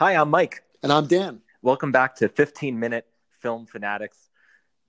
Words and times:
Hi, 0.00 0.12
I'm 0.12 0.30
Mike. 0.30 0.62
And 0.82 0.90
I'm 0.90 1.06
Dan. 1.06 1.42
Welcome 1.60 1.92
back 1.92 2.14
to 2.16 2.30
15 2.30 2.80
Minute 2.80 3.06
Film 3.42 3.66
Fanatics. 3.66 4.30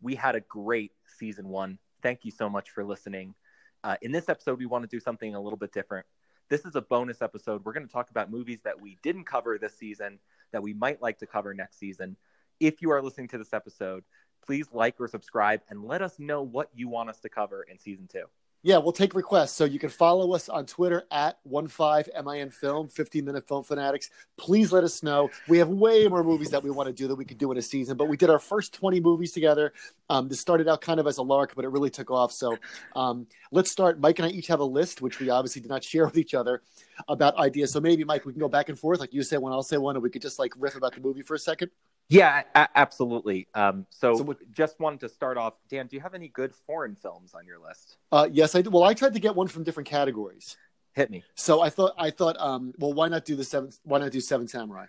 We 0.02 0.16
had 0.16 0.38
a 0.38 0.40
great 0.40 0.94
season 1.20 1.50
one. 1.50 1.80
Thank 2.02 2.24
you 2.24 2.32
so 2.32 2.50
much 2.50 2.70
for 2.70 2.86
listening. 2.86 3.36
Uh, 3.84 3.98
in 4.02 4.14
this 4.14 4.30
episode, 4.30 4.58
we 4.58 4.68
want 4.68 4.84
to 4.84 4.88
do 4.88 5.02
something 5.02 5.36
a 5.36 5.42
little 5.42 5.58
bit 5.60 5.74
different. 5.74 6.06
This 6.48 6.64
is 6.64 6.78
a 6.78 6.82
bonus 6.82 7.22
episode. 7.22 7.66
We're 7.66 7.74
going 7.74 7.86
to 7.86 7.92
talk 7.92 8.10
about 8.10 8.32
movies 8.32 8.62
that 8.64 8.80
we 8.80 9.00
didn't 9.04 9.26
cover 9.26 9.58
this 9.58 9.78
season 9.78 10.18
that 10.54 10.64
we 10.64 10.74
might 10.74 11.02
like 11.02 11.18
to 11.18 11.28
cover 11.28 11.54
next 11.54 11.78
season. 11.78 12.16
If 12.62 12.82
you 12.82 12.90
are 12.92 13.02
listening 13.02 13.28
to 13.28 13.38
this 13.38 13.52
episode, 13.52 14.06
please 14.46 14.68
like 14.72 14.96
or 14.98 15.10
subscribe 15.10 15.60
and 15.68 15.84
let 15.84 16.02
us 16.02 16.20
know 16.20 16.42
what 16.42 16.70
you 16.74 16.88
want 16.88 17.10
us 17.10 17.20
to 17.20 17.28
cover 17.28 17.64
in 17.64 17.78
season 17.78 18.08
two. 18.10 18.28
Yeah, 18.64 18.78
we'll 18.78 18.92
take 18.92 19.16
requests. 19.16 19.54
So 19.54 19.66
you 19.66 19.80
can 19.80 19.90
follow 19.90 20.34
us 20.34 20.48
on 20.48 20.68
Twitter 20.68 21.04
at 21.10 21.44
15MIN 21.48 22.54
Film, 22.54 22.88
15 22.88 23.26
Minute 23.26 23.48
Film 23.48 23.64
Fanatics. 23.64 24.12
Please 24.38 24.72
let 24.72 24.84
us 24.84 25.02
know. 25.02 25.32
We 25.48 25.58
have 25.58 25.70
way 25.70 26.08
more 26.08 26.24
movies 26.24 26.52
that 26.52 26.62
we 26.62 26.70
want 26.70 26.86
to 26.86 26.94
do 26.94 27.08
that 27.08 27.16
we 27.16 27.26
could 27.26 27.40
do 27.40 27.52
in 27.52 27.58
a 27.58 27.62
season, 27.62 27.98
but 27.98 28.08
we 28.08 28.18
did 28.18 28.30
our 28.30 28.38
first 28.38 28.72
20 28.74 29.00
movies 29.00 29.32
together. 29.32 29.74
Um, 30.10 30.28
this 30.28 30.40
started 30.40 30.68
out 30.68 30.80
kind 30.82 31.00
of 31.00 31.08
as 31.08 31.18
a 31.18 31.24
lark, 31.24 31.56
but 31.56 31.66
it 31.66 31.70
really 31.70 31.90
took 31.90 32.12
off. 32.12 32.32
So 32.32 32.56
um, 32.96 33.26
let's 33.52 33.72
start. 33.72 34.00
Mike 34.00 34.20
and 34.20 34.28
I 34.28 34.30
each 34.30 34.48
have 34.48 34.60
a 34.60 34.66
list, 34.66 35.02
which 35.02 35.20
we 35.20 35.32
obviously 35.32 35.62
did 35.62 35.70
not 35.70 35.84
share 35.84 36.06
with 36.06 36.18
each 36.18 36.36
other 36.36 36.62
about 37.08 37.38
ideas. 37.38 37.72
So 37.72 37.82
maybe, 37.82 38.04
Mike, 38.04 38.26
we 38.26 38.34
can 38.34 38.40
go 38.40 38.50
back 38.50 38.70
and 38.70 38.78
forth. 38.78 39.00
Like 39.00 39.14
you 39.14 39.24
say 39.24 39.38
one, 39.38 39.54
I'll 39.54 39.64
say 39.64 39.78
one, 39.78 39.96
and 39.96 40.04
we 40.04 40.12
could 40.12 40.22
just 40.22 40.38
like 40.38 40.54
riff 40.60 40.76
about 40.76 40.94
the 40.94 41.02
movie 41.02 41.24
for 41.24 41.34
a 41.34 41.40
second. 41.40 41.72
Yeah, 42.12 42.44
a- 42.56 42.68
absolutely. 42.76 43.48
Um, 43.54 43.86
so, 43.90 44.16
So 44.18 44.24
what- 44.24 44.52
just 44.52 44.80
wanted 44.82 45.00
to 45.00 45.10
start 45.10 45.38
off. 45.38 45.54
Dan, 45.70 45.88
do 45.88 45.96
you 45.96 46.02
have 46.02 46.14
any 46.14 46.28
good 46.28 46.54
foreign 46.54 46.96
films 46.96 47.34
on 47.34 47.46
your 47.46 47.58
list? 47.58 47.98
Uh, 48.12 48.28
yes, 48.30 48.54
I 48.54 48.62
do. 48.62 48.70
Well, 48.70 48.84
I 48.84 48.94
tried 48.94 49.14
to 49.14 49.20
get 49.22 49.34
one 49.34 49.48
from 49.48 49.64
different 49.64 49.88
categories. 49.88 50.58
Hit 50.94 51.10
me. 51.10 51.24
So 51.36 51.62
I 51.62 51.70
thought, 51.70 51.94
I 51.98 52.10
thought, 52.12 52.36
um, 52.38 52.74
well, 52.78 52.92
why 52.92 53.08
not 53.08 53.24
do 53.24 53.38
the 53.38 53.46
seven? 53.46 53.72
Why 53.84 54.00
not 54.00 54.12
do 54.12 54.20
Seven 54.20 54.46
Samurai? 54.50 54.88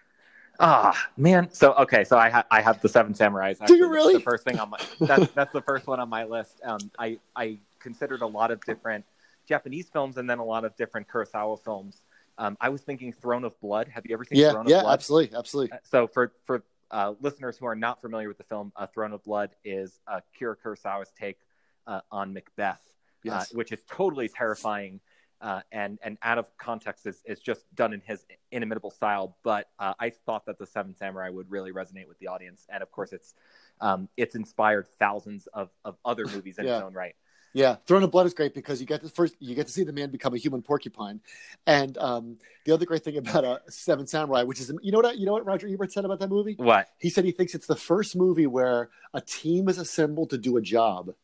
Ah, 0.58 0.98
man. 1.16 1.48
So 1.52 1.72
okay, 1.74 2.02
so 2.02 2.19
I 2.19 2.28
ha- 2.28 2.44
I 2.50 2.61
have 2.61 2.80
the 2.83 2.88
Seven 2.88 3.14
Samurais. 3.14 3.64
Do 3.66 3.77
you 3.77 3.89
really? 3.89 4.14
The 4.14 4.20
first 4.20 4.42
thing 4.44 4.58
on 4.58 4.70
my 4.70 4.78
that's 4.98 5.30
that's 5.33 5.52
the 5.52 5.62
first 5.62 5.86
one 5.86 6.00
on 6.00 6.08
my 6.08 6.24
list. 6.24 6.61
Um, 6.64 6.91
I 6.98 7.20
I 7.36 7.58
considered 7.78 8.22
a 8.22 8.27
lot 8.27 8.50
of 8.50 8.61
different 8.64 9.05
Japanese 9.48 9.89
films 9.89 10.18
and 10.18 10.28
then 10.28 10.41
a 10.41 10.44
lot 10.44 10.64
of 10.64 10.74
different 10.77 11.06
Kurosawa 11.08 11.62
films. 11.62 12.02
Um, 12.36 12.56
I 12.61 12.68
was 12.68 12.83
thinking 12.83 13.12
Throne 13.12 13.44
of 13.44 13.58
Blood. 13.61 13.86
Have 13.89 14.05
you 14.05 14.12
ever 14.14 14.24
seen 14.24 14.39
Yeah, 14.39 14.50
Throne 14.50 14.66
yeah, 14.66 14.78
of 14.78 14.83
Blood? 14.83 14.92
absolutely, 14.94 15.36
absolutely. 15.39 15.78
So 15.84 16.06
for 16.08 16.33
for 16.44 16.64
uh, 16.92 17.14
listeners 17.20 17.56
who 17.56 17.66
are 17.66 17.74
not 17.74 18.00
familiar 18.00 18.28
with 18.28 18.38
the 18.38 18.44
film, 18.44 18.72
uh, 18.76 18.86
Throne 18.86 19.12
of 19.12 19.24
Blood 19.24 19.50
is 19.64 19.98
uh, 20.06 20.20
Kira 20.38 20.54
Kurosawa's 20.62 21.10
take 21.18 21.38
uh, 21.86 22.00
on 22.10 22.32
Macbeth, 22.32 22.80
Yes. 23.24 23.50
uh, 23.52 23.56
which 23.56 23.72
is 23.72 23.80
totally 23.90 24.28
terrifying 24.28 25.00
uh, 25.40 25.60
and 25.72 25.98
and 26.04 26.18
out 26.22 26.38
of 26.38 26.46
context 26.56 27.04
is, 27.04 27.20
is 27.24 27.40
just 27.40 27.64
done 27.74 27.92
in 27.92 28.00
his 28.00 28.24
inimitable 28.52 28.92
style. 28.92 29.36
But 29.42 29.70
uh, 29.80 29.92
I 29.98 30.10
thought 30.10 30.46
that 30.46 30.56
the 30.58 30.66
Seven 30.66 30.94
Samurai 30.94 31.30
would 31.30 31.50
really 31.50 31.72
resonate 31.72 32.06
with 32.06 32.18
the 32.20 32.28
audience, 32.28 32.64
and 32.68 32.80
of 32.80 32.92
course, 32.92 33.12
it's 33.12 33.34
um, 33.80 34.08
it's 34.16 34.36
inspired 34.36 34.86
thousands 35.00 35.48
of, 35.48 35.70
of 35.84 35.96
other 36.04 36.27
movies 36.27 36.58
in 36.58 36.66
Yeah. 36.66 36.77
its 36.77 36.84
own 36.84 36.92
right. 36.92 37.16
Yeah, 37.55 37.77
Throne 37.86 38.03
of 38.03 38.11
Blood 38.11 38.27
is 38.27 38.33
great 38.33 38.55
because 38.55 38.81
you 38.81 38.86
get 38.86 39.03
the 39.03 39.11
first 39.11 39.34
you 39.39 39.55
get 39.55 39.67
to 39.67 39.72
see 39.72 39.84
the 39.84 39.92
man 39.92 40.11
become 40.11 40.33
a 40.33 40.39
human 40.39 40.62
porcupine, 40.62 41.20
and 41.67 41.98
um, 41.98 42.39
the 42.64 42.72
other 42.72 42.86
great 42.86 43.05
thing 43.05 43.19
about 43.19 43.45
uh, 43.45 43.58
Seven 43.69 44.06
Samurai, 44.06 44.42
which 44.45 44.58
is 44.61 44.72
you 44.83 44.91
know 44.91 44.98
what 45.00 45.19
you 45.19 45.27
know 45.27 45.33
what 45.33 45.45
Roger 45.45 45.69
Ebert 45.69 45.92
said 45.92 46.05
about 46.06 46.19
that 46.20 46.30
movie. 46.30 46.55
What? 46.56 46.89
He 46.98 47.11
said 47.11 47.25
he 47.27 47.30
thinks 47.33 47.55
it's 47.55 47.67
the 47.67 47.77
first 47.77 48.17
movie 48.17 48.47
where 48.47 48.89
a 49.12 49.20
team 49.20 49.69
is 49.69 49.77
assembled 49.78 50.30
to 50.30 50.39
do 50.39 50.56
a 50.56 50.62
job. 50.62 51.14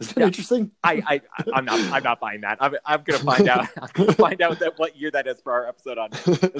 Is 0.00 0.08
that 0.08 0.20
Yeah. 0.20 0.26
interesting? 0.26 0.70
I, 0.82 1.02
I 1.06 1.20
I'm 1.52 1.64
not 1.66 1.78
I'm 1.92 2.02
not 2.02 2.18
buying 2.18 2.40
that. 2.40 2.56
I'm, 2.58 2.74
I'm 2.86 3.02
gonna 3.02 3.18
find 3.18 3.46
out 3.48 3.68
I'm 3.80 3.88
gonna 3.94 4.12
find 4.14 4.40
out 4.40 4.58
that 4.60 4.78
what 4.78 4.96
year 4.96 5.10
that 5.10 5.26
is 5.26 5.40
for 5.42 5.52
our 5.52 5.68
episode 5.68 5.98
on 5.98 6.12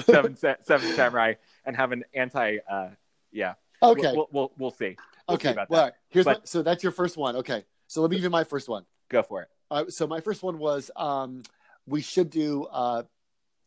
Seven 0.03 0.37
Seven 0.37 0.93
Samurai 0.93 1.33
and 1.65 1.75
have 1.75 1.91
an 1.93 2.03
anti. 2.13 2.57
Uh, 2.69 2.89
yeah. 3.31 3.55
Okay, 3.81 4.01
We'll, 4.01 4.15
we'll 4.15 4.27
we'll, 4.31 4.51
we'll 4.59 4.71
see. 4.71 4.95
We'll 5.27 5.37
see 5.39 5.47
okay. 5.47 5.51
about 5.51 5.69
Well, 5.69 5.79
that. 5.79 5.83
right. 5.85 5.93
here's 6.09 6.25
But- 6.25 6.37
my, 6.39 6.45
so 6.45 6.61
that's 6.61 6.83
your 6.83 6.91
first 6.91 7.17
one. 7.17 7.35
Okay, 7.37 7.65
so 7.87 8.01
let 8.01 8.09
me 8.09 8.17
give 8.17 8.23
you 8.23 8.29
my 8.29 8.43
first 8.43 8.67
one. 8.67 8.85
Go 9.09 9.23
for 9.23 9.41
it. 9.41 9.47
Uh, 9.69 9.85
so 9.89 10.07
my 10.07 10.21
first 10.21 10.43
one 10.43 10.59
was 10.59 10.91
um, 10.95 11.43
we 11.85 12.01
should 12.01 12.29
do 12.29 12.65
uh, 12.65 13.03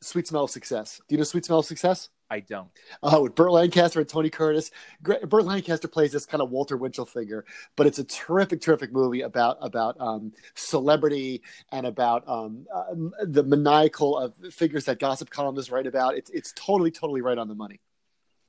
Sweet 0.03 0.27
Smell 0.27 0.45
of 0.45 0.51
Success. 0.51 1.01
Do 1.09 1.15
you 1.15 1.19
know 1.19 1.25
Sweet 1.25 1.45
Smell 1.45 1.61
of 1.61 1.67
Success? 1.67 2.11
I 2.29 2.41
don't. 2.41 2.69
Oh, 3.03 3.23
with 3.23 3.35
Burt 3.37 3.53
Lancaster 3.53 4.01
and 4.01 4.09
Tony 4.09 4.31
Curtis. 4.31 4.73
Great- 5.03 5.29
Burt 5.29 5.45
Lancaster 5.45 5.87
plays 5.87 6.11
this 6.11 6.27
kind 6.27 6.43
of 6.43 6.51
Walter 6.51 6.77
Winchell 6.77 7.07
figure, 7.07 7.45
but 7.77 7.87
it's 7.87 8.01
a 8.01 8.05
terrific, 8.05 8.61
terrific 8.61 8.93
movie 8.93 9.21
about 9.21 9.59
about 9.61 9.97
um, 10.01 10.33
celebrity 10.55 11.43
and 11.71 11.87
about 11.87 12.29
um, 12.29 12.67
uh, 12.75 12.95
the 13.23 13.45
maniacal 13.45 14.19
of 14.19 14.35
figures 14.51 14.87
that 14.87 14.99
gossip 14.99 15.31
columnists 15.31 15.71
write 15.71 15.87
about. 15.87 16.17
It's 16.17 16.31
it's 16.31 16.53
totally, 16.57 16.91
totally 16.91 17.21
right 17.21 17.39
on 17.39 17.49
the 17.49 17.55
money. 17.55 17.81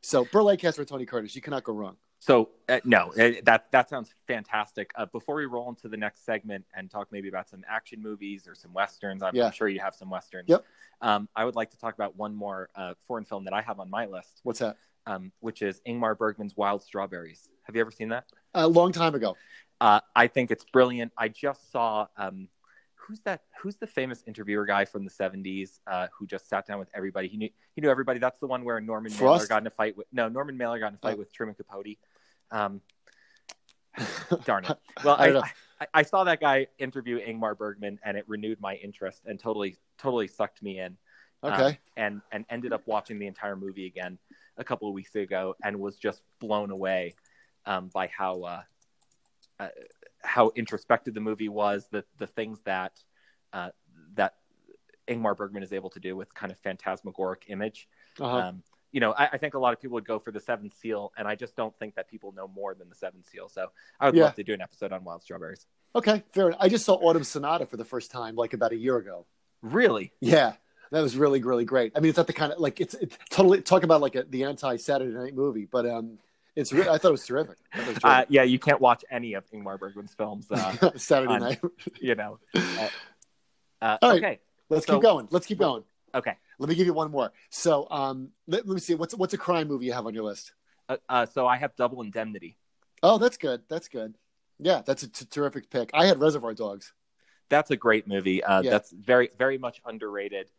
So 0.02 0.26
Burt 0.26 0.44
Lancaster 0.44 0.82
and 0.82 0.90
Tony 0.90 1.06
Curtis, 1.06 1.36
you 1.36 1.42
cannot 1.42 1.64
go 1.64 1.74
wrong. 1.74 1.98
So 2.20 2.50
uh, 2.68 2.80
no, 2.84 3.12
uh, 3.20 3.34
that 3.44 3.72
that 3.72 3.90
sounds 3.90 4.14
fantastic. 4.28 4.92
Uh, 4.96 5.06
before 5.06 5.36
we 5.36 5.46
roll 5.46 5.70
into 5.70 5.88
the 5.88 5.98
next 5.98 6.26
segment 6.26 6.66
and 6.76 6.90
talk 6.90 7.08
maybe 7.12 7.28
about 7.28 7.48
some 7.48 7.64
action 7.70 8.02
movies 8.02 8.48
or 8.48 8.56
some 8.56 8.74
westerns, 8.74 9.22
I'm, 9.22 9.36
Yeah. 9.36 9.46
I'm 9.48 9.52
sure 9.52 9.68
you 9.68 9.80
have 9.80 9.94
some 9.96 10.10
westerns. 10.10 10.50
Yep. 10.50 10.66
Um, 11.02 11.30
I 11.36 11.46
would 11.46 11.56
like 11.56 11.70
to 11.72 11.78
talk 11.78 11.94
about 11.94 12.16
one 12.18 12.34
more 12.36 12.70
uh, 12.76 12.96
foreign 13.08 13.24
film 13.26 13.44
that 13.46 13.54
I 13.54 13.62
have 13.62 13.80
on 13.80 13.90
my 13.90 14.08
list, 14.08 14.40
What's 14.44 14.60
that? 14.60 14.78
um, 15.06 15.32
which 15.42 15.62
is 15.62 15.80
Ingmar 15.88 16.18
Bergman's 16.18 16.58
Wild 16.58 16.82
Strawberries. 16.82 17.50
Have 17.64 17.76
you 17.76 17.82
ever 17.82 17.92
seen 17.92 18.10
that? 18.10 18.26
A 18.56 18.68
long 18.68 18.92
time 18.92 19.14
ago. 19.14 19.38
Uh, 19.80 20.00
I 20.16 20.26
think 20.26 20.50
it's 20.50 20.66
brilliant. 20.66 21.12
I 21.16 21.28
just 21.28 21.72
saw 21.72 22.08
um, 22.18 22.48
who's 23.08 23.20
that? 23.22 23.42
Who's 23.62 23.76
the 23.78 23.88
famous 23.88 24.24
interviewer 24.28 24.66
guy 24.66 24.86
from 24.86 25.04
the 25.06 25.12
'70s 25.12 25.80
uh, 25.88 26.08
who 26.18 26.28
just 26.28 26.48
sat 26.50 26.66
down 26.68 26.80
with 26.80 26.90
everybody? 26.94 27.28
He 27.28 27.38
knew 27.38 27.50
he 27.74 27.82
knew 27.82 27.90
everybody. 27.90 28.20
That's 28.20 28.40
the 28.40 28.48
one 28.48 28.64
where 28.64 28.80
Norman 28.82 29.12
Mailer 29.20 29.48
got 29.48 29.62
in 29.64 29.68
a 29.68 29.72
fight 29.72 29.96
with 29.98 30.08
no 30.12 30.28
Norman 30.30 30.58
Mailer 30.58 30.80
got 30.80 30.90
in 30.90 30.96
a 30.96 30.98
fight 30.98 31.16
Oh. 31.16 31.20
with 31.20 31.32
Truman 31.34 31.56
Capote. 31.56 31.98
Um, 32.52 32.82
darn 34.46 34.66
it. 34.66 34.78
Well, 35.04 35.16
I 35.18 35.30
I. 35.38 35.52
I, 35.80 35.88
I 35.94 36.02
saw 36.02 36.24
that 36.24 36.40
guy 36.40 36.66
interview 36.80 37.20
Ingmar 37.24 37.56
Bergman, 37.56 38.00
and 38.04 38.18
it 38.18 38.24
renewed 38.28 38.60
my 38.60 38.76
interest 38.76 39.22
and 39.28 39.40
totally 39.40 39.78
totally 40.00 40.28
sucked 40.28 40.64
me 40.64 40.80
in. 40.80 40.98
Um, 41.44 41.54
Okay. 41.54 41.80
and 41.96 42.22
and 42.32 42.46
ended 42.50 42.74
up 42.74 42.82
watching 42.88 43.20
the 43.20 43.28
entire 43.28 43.56
movie 43.56 43.86
again 43.86 44.18
a 44.58 44.64
couple 44.64 44.88
of 44.88 44.96
weeks 44.96 45.14
ago, 45.14 45.56
and 45.64 45.80
was 45.80 45.96
just 45.98 46.24
blown 46.40 46.72
away 46.72 47.14
um, 47.68 47.90
by 47.94 48.08
how 48.08 48.42
uh, 48.42 48.62
uh, 49.60 49.68
how 50.24 50.52
introspective 50.56 51.14
the 51.14 51.20
movie 51.22 51.50
was, 51.50 51.88
the 51.92 52.04
the 52.18 52.28
things 52.28 52.60
that 52.66 52.94
uh, 53.54 53.70
that 54.16 54.36
Ingmar 55.08 55.36
Bergman 55.38 55.64
is 55.64 55.72
able 55.74 55.90
to 55.92 56.00
do 56.00 56.16
with 56.16 56.34
kind 56.34 56.52
of 56.52 56.60
phantasmagoric 56.60 57.46
image. 57.48 57.88
Uh-huh. 58.20 58.38
Um, 58.38 58.64
you 58.92 59.00
know, 59.00 59.12
I, 59.12 59.28
I 59.34 59.38
think 59.38 59.54
a 59.54 59.60
lot 59.60 59.74
of 59.74 59.82
people 59.82 59.96
would 59.96 60.08
go 60.08 60.18
for 60.20 60.32
the 60.32 60.40
Seventh 60.40 60.74
Seal, 60.78 61.12
and 61.18 61.28
I 61.28 61.36
just 61.36 61.56
don't 61.56 61.78
think 61.78 61.96
that 61.96 62.10
people 62.10 62.32
know 62.32 62.48
more 62.48 62.74
than 62.74 62.90
the 62.90 62.96
Seventh 62.96 63.30
Seal. 63.30 63.48
So 63.50 63.68
I 64.00 64.08
would 64.08 64.16
Yeah. 64.16 64.26
love 64.26 64.36
to 64.36 64.44
do 64.44 64.54
an 64.54 64.62
episode 64.62 64.92
on 64.92 65.04
Wild 65.04 65.24
Strawberries. 65.24 65.66
okay. 65.96 66.24
Fair. 66.32 66.48
enough. 66.48 66.60
I 66.62 66.70
just 66.70 66.86
saw 66.86 66.96
Autumn 66.96 67.24
Sonata 67.24 67.66
for 67.66 67.78
the 67.78 67.86
first 67.86 68.12
time, 68.12 68.36
like 68.36 68.54
about 68.54 68.72
a 68.72 68.76
year 68.78 68.98
ago. 68.98 69.26
Really? 69.62 70.14
Yeah, 70.22 70.54
that 70.92 71.02
was 71.02 71.18
really 71.18 71.42
really 71.44 71.66
great. 71.66 71.92
I 71.96 72.00
mean, 72.00 72.10
it's 72.10 72.18
not 72.18 72.28
the 72.28 72.34
kind 72.34 72.52
of 72.54 72.60
like 72.60 72.80
it's, 72.80 72.94
it's 72.96 73.18
totally 73.30 73.62
talk 73.62 73.84
about 73.84 74.02
like 74.02 74.16
a, 74.16 74.24
the 74.24 74.44
anti 74.46 74.78
Saturday 74.78 75.12
night 75.14 75.36
movie, 75.36 75.66
but 75.70 75.86
um, 75.88 76.18
it's 76.58 76.74
re- 76.74 76.90
I 76.90 76.98
thought 76.98 77.10
it 77.10 77.12
was 77.12 77.26
terrific. 77.26 77.58
It 77.74 77.88
was 77.88 77.98
Uh, 78.04 78.26
yeah, 78.30 78.44
you 78.44 78.60
can't 78.60 78.82
watch 78.82 79.06
any 79.10 79.34
of 79.36 79.50
Ingmar 79.52 79.80
Bergman's 79.80 80.14
films. 80.14 80.48
Uh, 80.52 80.92
Saturday 80.98 81.34
on- 81.34 81.40
night. 81.42 81.62
you 82.02 82.16
know. 82.16 82.40
Uh, 82.54 82.60
uh, 83.82 83.98
All 84.02 84.10
right. 84.12 84.18
okay. 84.24 84.40
Let's 84.70 84.86
so- 84.86 84.94
keep 84.96 85.02
going. 85.04 85.28
Let's 85.32 85.46
keep 85.46 85.60
going. 85.60 85.84
Okay. 86.14 86.34
Let 86.60 86.70
me 86.70 86.76
give 86.76 86.88
you 86.88 86.94
one 86.94 87.12
more. 87.12 87.32
So, 87.52 87.88
um, 87.92 88.30
let, 88.48 88.68
let 88.68 88.74
me 88.74 88.80
see. 88.82 88.96
What's 88.96 89.14
what's 89.16 89.34
a 89.34 89.38
crime 89.38 89.68
movie 89.68 89.86
you 89.86 89.94
have 89.94 90.06
on 90.08 90.14
your 90.14 90.24
list? 90.24 90.54
Uh, 90.90 90.98
uh, 91.08 91.26
so 91.28 91.46
I 91.48 91.58
have 91.58 91.76
Double 91.76 92.02
Indemnity. 92.02 92.58
Oh, 93.04 93.18
that's 93.20 93.38
good. 93.38 93.62
That's 93.70 93.88
good. 93.88 94.16
Yeah, 94.60 94.82
that's 94.84 95.04
a 95.04 95.08
t- 95.08 95.26
terrific 95.30 95.70
pick. 95.70 95.92
I 95.94 96.08
had 96.08 96.20
Reservoir 96.20 96.54
Dogs. 96.56 96.94
That's 97.50 97.70
a 97.72 97.78
great 97.78 98.08
movie. 98.08 98.44
Uh, 98.44 98.62
Yeah. 98.64 98.72
That's 98.72 98.90
very, 98.92 99.30
very 99.38 99.58
much 99.60 99.80
underrated. 99.86 100.50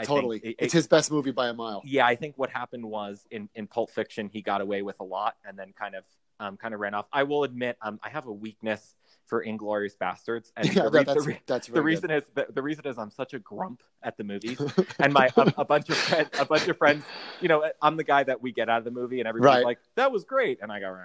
I 0.00 0.04
totally, 0.04 0.38
it- 0.38 0.56
it's 0.58 0.74
it- 0.74 0.78
his 0.78 0.86
best 0.86 1.10
movie 1.10 1.30
by 1.32 1.48
a 1.48 1.54
mile. 1.54 1.82
yeah, 1.84 2.06
I 2.06 2.14
think 2.16 2.38
what 2.38 2.50
happened 2.50 2.84
was 2.84 3.26
in, 3.30 3.48
in 3.54 3.66
Pulp 3.66 3.90
Fiction, 3.90 4.28
he 4.28 4.42
got 4.42 4.60
away 4.60 4.82
with 4.82 5.00
a 5.00 5.04
lot 5.04 5.36
and 5.46 5.58
then 5.58 5.72
kind 5.78 5.94
of 5.94 6.04
um, 6.40 6.56
kind 6.56 6.72
of 6.72 6.78
ran 6.78 6.94
off. 6.94 7.06
I 7.12 7.24
will 7.24 7.42
admit, 7.42 7.76
um, 7.82 7.98
I 8.00 8.10
have 8.10 8.26
a 8.26 8.32
weakness 8.32 8.94
for 9.26 9.44
Inglourious 9.44 9.96
Basterds, 10.00 10.52
and 10.56 10.66
Yeah, 10.74 10.84
the, 10.84 10.90
re- 10.90 11.02
that's 11.04 11.14
the, 11.24 11.28
re- 11.28 11.40
that's 11.46 11.66
the 11.66 11.82
reason 11.82 12.10
is 12.12 12.22
the, 12.34 12.46
the 12.54 12.62
reason 12.62 12.86
is 12.86 12.96
I'm 12.96 13.10
such 13.10 13.34
a 13.34 13.40
grump 13.40 13.82
at 14.04 14.16
the 14.16 14.22
movies, 14.22 14.56
and 15.00 15.12
my 15.12 15.30
a, 15.36 15.52
a 15.58 15.64
bunch 15.64 15.90
of 15.90 15.96
friends, 15.96 16.28
a 16.38 16.44
bunch 16.44 16.68
of 16.68 16.78
friends, 16.78 17.02
you 17.40 17.48
know, 17.48 17.68
I'm 17.82 17.96
the 17.96 18.04
guy 18.04 18.22
that 18.22 18.40
we 18.40 18.52
get 18.52 18.68
out 18.68 18.78
of 18.78 18.84
the 18.84 18.92
movie, 18.92 19.18
and 19.18 19.26
everybody's 19.28 19.56
Right. 19.56 19.64
like, 19.64 19.78
"That 19.96 20.12
was 20.12 20.22
great," 20.24 20.60
and 20.62 20.70
I 20.70 20.78
go. 20.78 20.96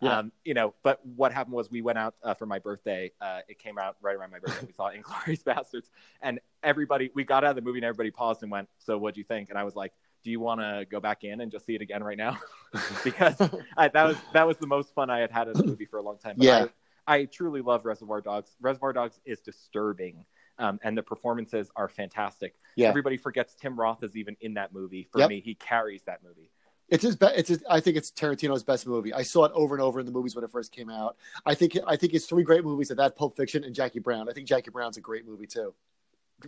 Yeah. 0.00 0.18
Um, 0.18 0.32
you 0.44 0.52
know, 0.52 0.74
but 0.82 1.00
what 1.06 1.32
happened 1.32 1.54
was 1.54 1.70
we 1.70 1.80
went 1.80 1.96
out 1.96 2.14
uh, 2.22 2.34
for 2.34 2.44
my 2.44 2.58
birthday. 2.58 3.10
Uh, 3.20 3.40
it 3.48 3.58
came 3.58 3.78
out 3.78 3.96
right 4.02 4.14
around 4.14 4.30
my 4.30 4.38
birthday. 4.38 4.66
We 4.66 4.72
saw 4.72 4.90
Inglourious 4.90 5.42
Basterds, 5.44 5.88
and 6.20 6.38
everybody 6.62 7.10
we 7.14 7.24
got 7.24 7.44
out 7.44 7.50
of 7.50 7.56
the 7.56 7.62
movie, 7.62 7.78
and 7.78 7.84
everybody 7.86 8.10
paused 8.10 8.42
and 8.42 8.50
went, 8.52 8.68
"So 8.78 8.98
what'd 8.98 9.16
you 9.16 9.24
think?" 9.24 9.48
And 9.48 9.58
I 9.58 9.64
was 9.64 9.74
like, 9.74 9.92
"Do 10.22 10.30
you 10.30 10.38
want 10.38 10.60
to 10.60 10.84
go 10.90 11.00
back 11.00 11.24
in 11.24 11.40
and 11.40 11.50
just 11.50 11.64
see 11.64 11.74
it 11.74 11.80
again 11.80 12.04
right 12.04 12.18
now?" 12.18 12.38
because 13.04 13.36
I, 13.78 13.88
that 13.88 14.04
was 14.04 14.16
that 14.34 14.46
was 14.46 14.58
the 14.58 14.66
most 14.66 14.94
fun 14.94 15.08
I 15.08 15.18
had 15.20 15.30
had 15.30 15.48
in 15.48 15.58
a 15.58 15.62
movie 15.66 15.86
for 15.86 15.98
a 15.98 16.02
long 16.02 16.18
time. 16.18 16.34
But 16.36 16.44
Yeah. 16.44 16.66
I, 17.08 17.14
I 17.18 17.24
truly 17.24 17.62
love 17.62 17.86
Reservoir 17.86 18.20
Dogs. 18.20 18.50
Reservoir 18.60 18.92
Dogs 18.92 19.18
is 19.24 19.40
disturbing, 19.40 20.26
um, 20.58 20.78
and 20.82 20.98
the 20.98 21.02
performances 21.02 21.70
are 21.74 21.88
fantastic. 21.88 22.54
Yeah. 22.74 22.88
Everybody 22.88 23.16
forgets 23.16 23.54
Tim 23.54 23.80
Roth 23.80 24.02
is 24.02 24.14
even 24.14 24.36
in 24.42 24.54
that 24.54 24.74
movie. 24.74 25.08
For 25.10 25.20
Yep. 25.20 25.30
me, 25.30 25.40
he 25.40 25.54
carries 25.54 26.02
that 26.02 26.22
movie. 26.22 26.50
It's 26.88 27.02
his. 27.02 27.16
best. 27.16 27.34
it's. 27.36 27.48
His, 27.48 27.64
I 27.68 27.80
think 27.80 27.96
it's 27.96 28.10
Tarantino's 28.10 28.62
best 28.62 28.86
movie. 28.86 29.12
I 29.12 29.22
saw 29.22 29.44
it 29.44 29.52
over 29.54 29.74
and 29.74 29.82
over 29.82 29.98
in 29.98 30.06
the 30.06 30.12
movies 30.12 30.34
when 30.36 30.44
it 30.44 30.50
first 30.50 30.72
came 30.72 30.88
out. 30.88 31.16
I 31.44 31.54
think. 31.54 31.76
I 31.86 31.96
think 31.96 32.14
it's 32.14 32.26
three 32.26 32.44
great 32.44 32.64
movies. 32.64 32.90
Of 32.90 32.98
that, 32.98 33.16
Pulp 33.16 33.36
Fiction 33.36 33.64
and 33.64 33.74
Jackie 33.74 33.98
Brown. 33.98 34.28
I 34.28 34.32
think 34.32 34.46
Jackie 34.46 34.70
Brown's 34.70 34.96
a 34.96 35.00
great 35.00 35.26
movie 35.26 35.46
too. 35.46 35.74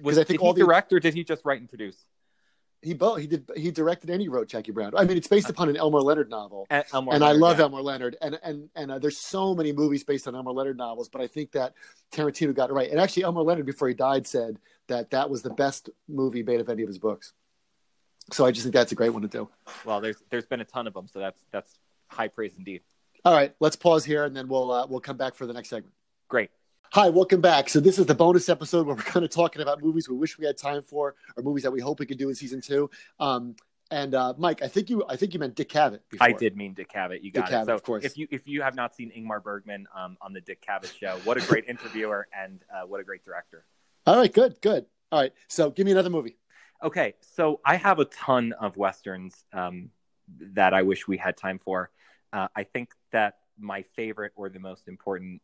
Was, 0.03 0.19
I 0.19 0.25
think 0.25 0.41
did 0.41 0.47
all 0.47 0.55
he 0.55 0.61
the- 0.61 0.67
direct 0.67 0.93
or 0.93 1.01
did 1.01 1.15
he 1.15 1.25
just 1.25 1.45
write 1.45 1.61
and 1.61 1.69
produce? 1.69 1.97
He 2.81 2.95
both. 2.95 3.19
He 3.19 3.27
did. 3.27 3.51
He 3.57 3.73
directed 3.73 4.09
and 4.11 4.21
he 4.21 4.29
wrote 4.29 4.47
Jackie 4.47 4.71
Brown. 4.71 4.93
I 4.97 5.03
mean, 5.03 5.17
it's 5.17 5.27
based 5.27 5.51
upon 5.51 5.69
an 5.69 5.77
Elmer 5.77 6.01
Leonard 6.01 6.31
novel. 6.31 6.69
And, 6.71 6.85
Elmore 6.93 7.15
and 7.15 7.25
I 7.25 7.33
love 7.33 7.59
yeah. 7.59 7.65
Elmore 7.65 7.83
Leonard, 7.83 8.17
and 8.23 8.39
and 8.45 8.69
and 8.77 8.93
uh, 8.93 8.99
there's 9.01 9.19
so 9.19 9.53
many 9.53 9.73
movies 9.73 10.05
based 10.05 10.29
on 10.29 10.37
Elmer 10.37 10.53
Leonard 10.53 10.77
novels, 10.77 11.09
but 11.09 11.21
I 11.21 11.27
think 11.27 11.51
that 11.53 11.75
Tarantino 12.13 12.55
got 12.55 12.71
it 12.71 12.75
right. 12.75 12.89
And 12.89 13.01
actually, 13.01 13.25
Elmer 13.25 13.43
Leonard, 13.43 13.67
before 13.67 13.89
he 13.89 13.95
died, 13.95 14.29
said 14.29 14.61
that 14.87 15.11
that 15.11 15.29
was 15.29 15.43
the 15.43 15.51
best 15.51 15.91
movie 16.09 16.45
made 16.45 16.61
of 16.61 16.69
any 16.69 16.83
of 16.83 16.89
his 16.89 16.99
books. 16.99 17.33
So 18.31 18.45
I 18.45 18.51
just 18.51 18.65
think 18.65 18.75
that's 18.75 18.93
a 18.93 18.95
great 18.95 19.11
one 19.11 19.23
to 19.23 19.29
do. 19.29 19.49
Well, 19.85 20.01
there's 20.01 20.17
there's 20.31 20.47
been 20.47 20.61
a 20.61 20.65
ton 20.65 20.87
of 20.87 20.95
them, 20.95 21.09
so 21.09 21.19
that's 21.19 21.41
that's 21.51 21.79
high 22.09 22.29
praise 22.29 22.55
indeed. 22.57 22.83
All 23.25 23.35
right, 23.35 23.55
let's 23.61 23.77
pause 23.77 24.05
here, 24.05 24.25
and 24.25 24.37
then 24.37 24.49
we'll 24.49 24.71
uh, 24.71 24.87
we'll 24.87 25.01
come 25.01 25.17
back 25.17 25.35
for 25.35 25.47
the 25.47 25.53
next 25.53 25.71
segment. 25.71 25.95
Great. 26.29 26.51
Hi, 26.93 27.11
welcome 27.11 27.43
back. 27.43 27.69
So 27.69 27.81
this 27.81 27.99
is 27.99 28.07
the 28.07 28.15
bonus 28.15 28.49
episode 28.49 28.87
where 28.87 28.97
we're 28.97 29.03
kind 29.15 29.25
of 29.25 29.31
talking 29.31 29.61
about 29.61 29.83
movies 29.83 30.09
we 30.09 30.17
wish 30.17 30.39
we 30.39 30.47
had 30.47 30.57
time 30.57 30.83
for, 30.83 31.15
or 31.37 31.43
movies 31.43 31.63
that 31.65 31.71
we 31.71 31.81
hope 31.81 32.01
we 32.01 32.07
could 32.07 32.19
do 32.19 32.29
in 32.29 32.35
season 32.35 32.61
two. 32.61 32.91
Um, 33.21 33.57
and 33.91 34.15
uh, 34.15 34.35
Mike, 34.37 34.63
I 34.63 34.69
think 34.69 34.91
you 34.91 35.05
I 35.09 35.17
think 35.17 35.33
you 35.35 35.41
meant 35.41 35.55
Dick 35.55 35.71
Cavett. 35.71 36.01
Before. 36.11 36.27
I 36.27 36.33
did 36.33 36.57
mean 36.57 36.75
Dick 36.75 36.91
Cavett. 36.93 37.23
You 37.23 37.31
got 37.31 37.47
Dick 37.47 37.53
it. 37.53 37.57
Cavett, 37.57 37.67
so 37.67 37.75
of 37.75 37.83
course. 37.83 38.05
if 38.05 38.19
you 38.19 38.29
if 38.31 38.47
you 38.47 38.63
have 38.63 38.75
not 38.75 38.95
seen 38.95 39.11
Ingmar 39.11 39.43
Bergman 39.43 39.87
um, 39.97 40.17
on 40.21 40.33
the 40.33 40.41
Dick 40.41 40.65
Cavett 40.67 40.99
show, 40.99 41.19
what 41.25 41.43
a 41.43 41.47
great 41.47 41.65
interviewer 41.69 42.29
and 42.39 42.63
uh, 42.75 42.87
what 42.87 43.01
a 43.01 43.05
great 43.05 43.25
director. 43.25 43.65
All 44.07 44.17
right, 44.17 44.33
good, 44.33 44.61
good. 44.61 44.87
All 45.11 45.21
right, 45.21 45.33
so 45.49 45.71
give 45.71 45.87
me 45.87 45.93
another 45.93 46.11
movie. 46.11 46.37
Okay, 46.83 47.15
so 47.21 47.61
I 47.65 47.77
have 47.77 47.99
a 47.99 48.05
ton 48.07 48.53
of 48.53 48.77
westerns 48.77 49.45
um, 49.53 49.91
that 50.55 50.75
I 50.75 50.83
wish 50.83 51.09
we 51.09 51.17
had 51.17 51.37
time 51.37 51.59
for. 51.59 51.91
Uh, 52.33 52.49
I 52.55 52.65
think 52.65 52.91
that 53.11 53.39
my 53.59 53.83
favorite 53.97 54.33
or 54.37 54.49
the 54.49 54.61
most 54.61 54.87
important 54.87 55.43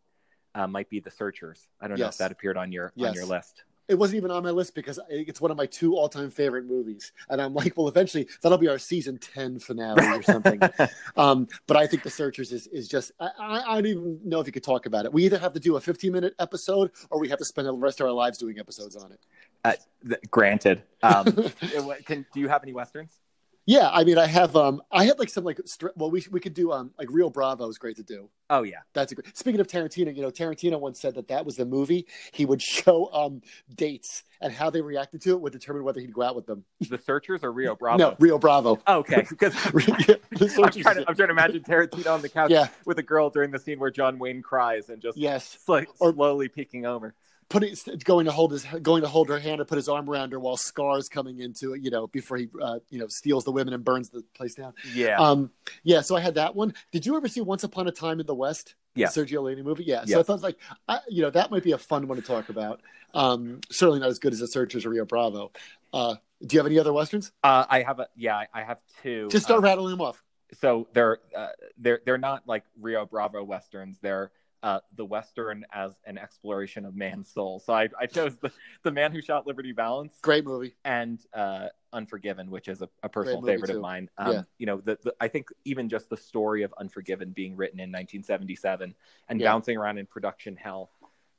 uh, 0.54 0.66
might 0.68 0.88
be 0.88 1.00
The 1.00 1.10
Searchers. 1.10 1.66
I 1.80 1.88
don't 1.88 1.98
know 1.98 2.06
if 2.06 2.18
that 2.18 2.30
appeared 2.30 2.56
on 2.56 2.70
your 2.70 2.92
Yes. 2.94 3.08
on 3.08 3.14
your 3.14 3.26
list. 3.26 3.64
It 3.86 3.96
wasn't 3.96 4.16
even 4.16 4.30
on 4.30 4.42
my 4.42 4.50
list 4.50 4.74
because 4.74 4.98
it's 5.10 5.42
one 5.42 5.50
of 5.50 5.58
my 5.58 5.66
two 5.66 5.94
all-time 5.94 6.30
favorite 6.30 6.64
movies, 6.64 7.12
and 7.28 7.38
I'm 7.42 7.52
like, 7.52 7.76
well, 7.76 7.86
eventually 7.86 8.26
that'll 8.40 8.56
be 8.56 8.68
our 8.68 8.78
season 8.78 9.18
ten 9.18 9.58
finale 9.58 10.06
or 10.06 10.22
something. 10.22 10.58
um, 11.18 11.48
but 11.66 11.76
I 11.76 11.86
think 11.86 12.02
The 12.02 12.08
Searchers 12.08 12.50
is 12.50 12.66
is 12.68 12.88
just 12.88 13.12
I, 13.20 13.28
I, 13.38 13.72
I 13.72 13.74
don't 13.74 13.86
even 13.86 14.20
know 14.24 14.40
if 14.40 14.46
you 14.46 14.54
could 14.54 14.64
talk 14.64 14.86
about 14.86 15.04
it. 15.04 15.12
We 15.12 15.26
either 15.26 15.38
have 15.38 15.52
to 15.52 15.60
do 15.60 15.76
a 15.76 15.80
15-minute 15.80 16.34
episode 16.38 16.92
or 17.10 17.20
we 17.20 17.28
have 17.28 17.38
to 17.40 17.44
spend 17.44 17.66
the 17.66 17.74
rest 17.74 18.00
of 18.00 18.06
our 18.06 18.12
lives 18.12 18.38
doing 18.38 18.58
episodes 18.58 18.96
on 18.96 19.12
it. 19.12 19.20
Th- 19.64 20.20
granted. 20.30 20.82
Um, 21.02 21.24
can, 22.04 22.26
do 22.34 22.40
you 22.40 22.48
have 22.48 22.62
any 22.62 22.72
westerns? 22.72 23.18
Yeah, 23.66 23.88
I 23.90 24.04
mean, 24.04 24.18
I 24.18 24.26
have 24.26 24.54
um, 24.56 24.82
I 24.92 25.06
had 25.06 25.18
like 25.18 25.30
some 25.30 25.42
like 25.42 25.58
str- 25.64 25.88
well, 25.96 26.10
we 26.10 26.22
we 26.30 26.38
could 26.38 26.52
do 26.52 26.70
um, 26.70 26.90
like 26.98 27.08
Rio 27.10 27.30
Bravo 27.30 27.66
is 27.70 27.78
great 27.78 27.96
to 27.96 28.02
do. 28.02 28.28
Oh 28.50 28.62
yeah, 28.62 28.80
That's 28.92 29.10
a 29.12 29.14
great. 29.14 29.34
Speaking 29.34 29.58
of 29.58 29.66
Tarantino, 29.66 30.14
you 30.14 30.20
know, 30.20 30.30
Tarantino 30.30 30.78
once 30.78 31.00
said 31.00 31.14
that 31.14 31.28
that 31.28 31.46
was 31.46 31.56
the 31.56 31.64
movie 31.64 32.06
he 32.32 32.44
would 32.44 32.60
show 32.76 33.10
um 33.14 33.40
dates 33.74 34.22
and 34.42 34.52
how 34.52 34.68
they 34.68 34.82
reacted 34.82 35.22
to 35.22 35.30
it 35.30 35.40
would 35.40 35.54
determine 35.54 35.82
whether 35.82 35.98
he'd 35.98 36.12
go 36.12 36.20
out 36.20 36.36
with 36.36 36.44
them. 36.44 36.64
The 36.90 36.98
Searchers 36.98 37.42
or 37.42 37.52
Rio 37.52 37.74
Bravo? 37.80 37.96
No, 38.10 38.16
Rio 38.18 38.36
Bravo. 38.36 38.78
Oh, 38.86 38.98
okay, 38.98 39.24
because 39.30 39.54
Yeah, 39.88 40.16
I'm 40.38 40.70
trying, 40.70 40.72
to, 40.96 41.04
I'm 41.08 41.14
trying 41.16 41.28
to 41.28 41.30
imagine 41.30 41.62
Tarantino 41.62 42.12
on 42.12 42.20
the 42.20 42.28
couch 42.28 42.50
Yeah. 42.50 42.68
with 42.84 42.98
a 42.98 43.02
girl 43.02 43.30
during 43.30 43.50
the 43.50 43.58
scene 43.58 43.78
where 43.80 43.90
John 43.90 44.18
Wayne 44.18 44.42
cries 44.42 44.90
and 44.90 45.00
just 45.00 45.16
yes, 45.16 45.56
like 45.66 45.88
Or- 46.00 46.12
slowly 46.12 46.48
peeking 46.48 46.84
over. 46.84 47.14
Putting 47.54 47.74
going 48.04 48.24
to 48.26 48.32
hold 48.32 48.50
his 48.52 48.64
going 48.82 49.02
to 49.02 49.08
hold 49.08 49.28
her 49.28 49.38
hand 49.38 49.60
and 49.60 49.68
put 49.68 49.76
his 49.76 49.88
arm 49.88 50.10
around 50.10 50.32
her 50.32 50.40
while 50.40 50.56
Scar's 50.56 51.08
coming 51.08 51.38
into 51.38 51.72
it. 51.74 51.82
You 51.82 51.90
know, 51.90 52.06
before 52.08 52.36
he 52.36 52.48
uh, 52.60 52.80
you 52.90 52.98
know 52.98 53.06
steals 53.08 53.44
the 53.44 53.52
women 53.52 53.72
and 53.72 53.84
burns 53.84 54.10
the 54.10 54.22
place 54.34 54.54
down. 54.54 54.74
Yeah, 54.92 55.18
Um, 55.18 55.50
yeah. 55.82 56.00
So 56.02 56.16
I 56.16 56.20
had 56.20 56.34
that 56.34 56.54
one. 56.54 56.74
Did 56.92 57.06
you 57.06 57.16
ever 57.16 57.28
see 57.28 57.40
Once 57.40 57.64
Upon 57.64 57.86
a 57.88 57.92
Time 57.92 58.20
in 58.20 58.26
the 58.26 58.34
West? 58.34 58.74
Yeah. 58.96 59.06
Sergio 59.08 59.42
Leone 59.42 59.62
movie. 59.64 59.84
Yeah. 59.84 60.04
So 60.04 60.20
I 60.20 60.22
thought 60.22 60.42
like, 60.42 60.58
I, 60.88 61.00
you 61.08 61.22
know, 61.22 61.30
that 61.30 61.50
might 61.50 61.64
be 61.64 61.72
a 61.72 61.78
fun 61.78 62.06
one 62.06 62.16
to 62.20 62.22
talk 62.26 62.48
about. 62.48 62.80
Um, 63.12 63.60
certainly 63.70 64.00
not 64.00 64.08
as 64.08 64.18
good 64.18 64.32
as 64.32 64.38
The 64.40 64.46
Searchers 64.48 64.84
or 64.86 64.90
Rio 64.90 65.04
Bravo. 65.04 65.50
Uh, 65.92 66.14
do 66.46 66.54
you 66.54 66.60
have 66.60 66.66
any 66.66 66.78
other 66.78 66.92
westerns? 66.92 67.32
uh, 67.42 67.64
I 67.68 67.82
have 67.82 67.98
a 68.00 68.08
yeah, 68.16 68.36
I- 68.36 68.48
I 68.52 68.62
have 68.62 68.78
two. 69.02 69.28
Just 69.30 69.46
start 69.46 69.60
Uh, 69.60 69.62
rattling 69.62 69.90
them 69.92 70.00
off. 70.00 70.22
so 70.60 70.86
they're 70.92 71.18
uh, 71.36 71.48
they're 71.78 72.00
they're 72.04 72.18
not 72.18 72.46
like 72.46 72.64
Rio 72.80 73.06
Bravo 73.06 73.42
westerns. 73.42 73.98
They're 74.00 74.30
uh, 74.64 74.80
the 74.96 75.04
western 75.04 75.62
as 75.72 75.92
an 76.06 76.16
exploration 76.16 76.86
of 76.86 76.96
man's 76.96 77.28
soul. 77.30 77.60
So 77.60 77.74
I, 77.74 77.88
I 78.00 78.06
chose 78.06 78.34
the 78.38 78.50
the 78.82 78.90
man 78.90 79.12
who 79.12 79.20
shot 79.20 79.46
Liberty 79.46 79.72
Valance 79.72 80.16
Great 80.22 80.44
movie. 80.44 80.74
and 80.86 81.20
uh, 81.34 81.68
Unforgiven, 81.92 82.50
which 82.50 82.66
is 82.68 82.80
a, 82.80 82.88
a 83.02 83.08
personal 83.10 83.42
favorite 83.42 83.68
too. 83.68 83.76
of 83.76 83.82
mine. 83.82 84.08
Um, 84.16 84.32
Yeah. 84.32 84.42
You 84.58 84.66
know, 84.66 84.76
the, 84.80 84.98
the, 85.04 85.14
I 85.20 85.28
think 85.28 85.48
even 85.66 85.88
just 85.90 86.08
the 86.08 86.16
story 86.16 86.62
of 86.62 86.72
Unforgiven 86.78 87.30
being 87.32 87.54
written 87.56 87.78
in 87.78 87.90
1977 87.92 88.94
and 89.28 89.40
Yeah. 89.40 89.52
bouncing 89.52 89.76
around 89.76 89.98
in 89.98 90.06
production 90.06 90.56
hell 90.56 90.90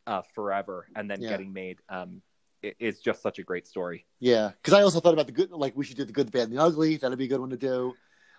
uh, 0.05 0.21
forever 0.35 0.87
and 0.95 1.09
then 1.09 1.19
Yeah. 1.21 1.29
getting 1.29 1.51
made 1.51 1.79
um, 1.89 2.21
is 2.79 2.99
just 2.99 3.21
such 3.23 3.39
a 3.39 3.43
great 3.43 3.65
story. 3.67 4.05
Yeah, 4.19 4.51
because 4.61 4.73
I 4.73 4.81
also 4.83 4.99
thought 4.99 5.13
about 5.13 5.25
the 5.25 5.31
good, 5.33 5.51
like 5.51 5.75
we 5.75 5.83
should 5.83 5.97
do 5.97 6.05
the 6.05 6.13
good, 6.13 6.27
the 6.27 6.31
bad, 6.31 6.49
and 6.49 6.57
the 6.57 6.61
ugly. 6.61 6.97
That'd 6.97 7.17
be 7.17 7.25
a 7.25 7.27
good 7.27 7.39
one 7.41 7.49
to 7.49 7.57
do. 7.57 7.95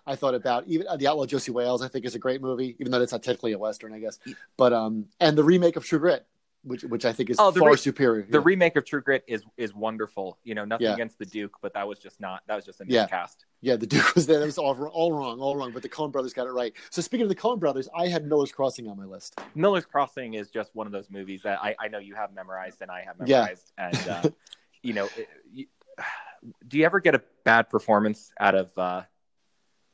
I 0.07 0.15
thought 0.15 0.33
about 0.35 0.63
even 0.67 0.87
uh, 0.87 0.97
the 0.97 1.07
Outlaw 1.07 1.25
Josey 1.25 1.51
Wales. 1.51 1.81
I 1.81 1.87
think 1.87 2.05
is 2.05 2.15
a 2.15 2.19
great 2.19 2.41
movie, 2.41 2.75
even 2.79 2.91
though 2.91 3.01
it's 3.01 3.11
not 3.11 3.21
technically 3.23 3.51
a 3.51 3.59
western, 3.59 3.93
I 3.93 3.99
guess. 3.99 4.17
But 4.57 4.73
um, 4.73 5.05
and 5.19 5.37
the 5.37 5.43
remake 5.43 5.75
of 5.75 5.83
True 5.85 5.99
Grit, 5.99 6.25
which 6.63 6.83
which 6.83 7.05
I 7.05 7.11
think 7.13 7.29
is 7.29 7.37
Oh, 7.39 7.51
far 7.51 7.71
re- 7.71 7.77
superior. 7.77 8.25
The 8.29 8.37
yeah. 8.39 8.43
remake 8.45 8.75
of 8.77 8.85
True 8.85 9.01
Grit 9.01 9.23
is 9.27 9.43
is 9.57 9.73
wonderful. 9.75 10.37
You 10.43 10.55
know, 10.55 10.65
nothing 10.65 10.87
Yeah. 10.87 10.93
against 10.93 11.19
the 11.19 11.25
Duke, 11.25 11.57
but 11.61 11.73
that 11.73 11.87
was 11.87 11.99
just 11.99 12.19
not 12.19 12.41
that 12.47 12.55
was 12.55 12.65
just 12.65 12.79
a 12.81 12.85
Yeah. 12.87 13.01
miscast. 13.03 13.45
yeah, 13.61 13.75
the 13.75 13.85
Duke 13.87 14.15
was 14.15 14.25
there. 14.27 14.39
That 14.39 14.45
was 14.45 14.57
all, 14.57 14.81
all 14.93 15.11
wrong, 15.11 15.39
all 15.39 15.55
wrong. 15.55 15.71
But 15.73 15.81
the 15.81 15.89
Coen 15.89 16.11
Brothers 16.11 16.33
got 16.33 16.47
it 16.47 16.51
right. 16.51 16.73
So 16.89 17.01
speaking 17.01 17.23
of 17.23 17.29
the 17.29 17.35
Coen 17.35 17.59
Brothers, 17.59 17.89
I 17.95 18.07
had 18.07 18.25
Miller's 18.25 18.51
Crossing 18.51 18.87
on 18.87 18.97
my 18.97 19.05
list. 19.05 19.39
Miller's 19.55 19.85
Crossing 19.85 20.35
is 20.35 20.49
just 20.49 20.73
one 20.73 20.87
of 20.87 20.93
those 20.93 21.09
movies 21.09 21.41
that 21.43 21.59
I, 21.61 21.75
I 21.79 21.87
know 21.89 21.99
you 21.99 22.15
have 22.15 22.33
memorized 22.33 22.81
and 22.81 22.89
I 22.91 23.01
have 23.01 23.15
Yeah. 23.25 23.39
memorized. 23.41 23.71
And, 23.77 24.07
uh, 24.07 24.29
you 24.83 24.93
know, 24.93 25.05
it- 25.17 25.27
you, 25.53 25.65
do 26.67 26.77
you 26.77 26.85
ever 26.85 26.99
get 26.99 27.15
a 27.15 27.21
bad 27.43 27.69
performance 27.69 28.31
out 28.39 28.53
of 28.55 28.77
uh, 28.77 29.01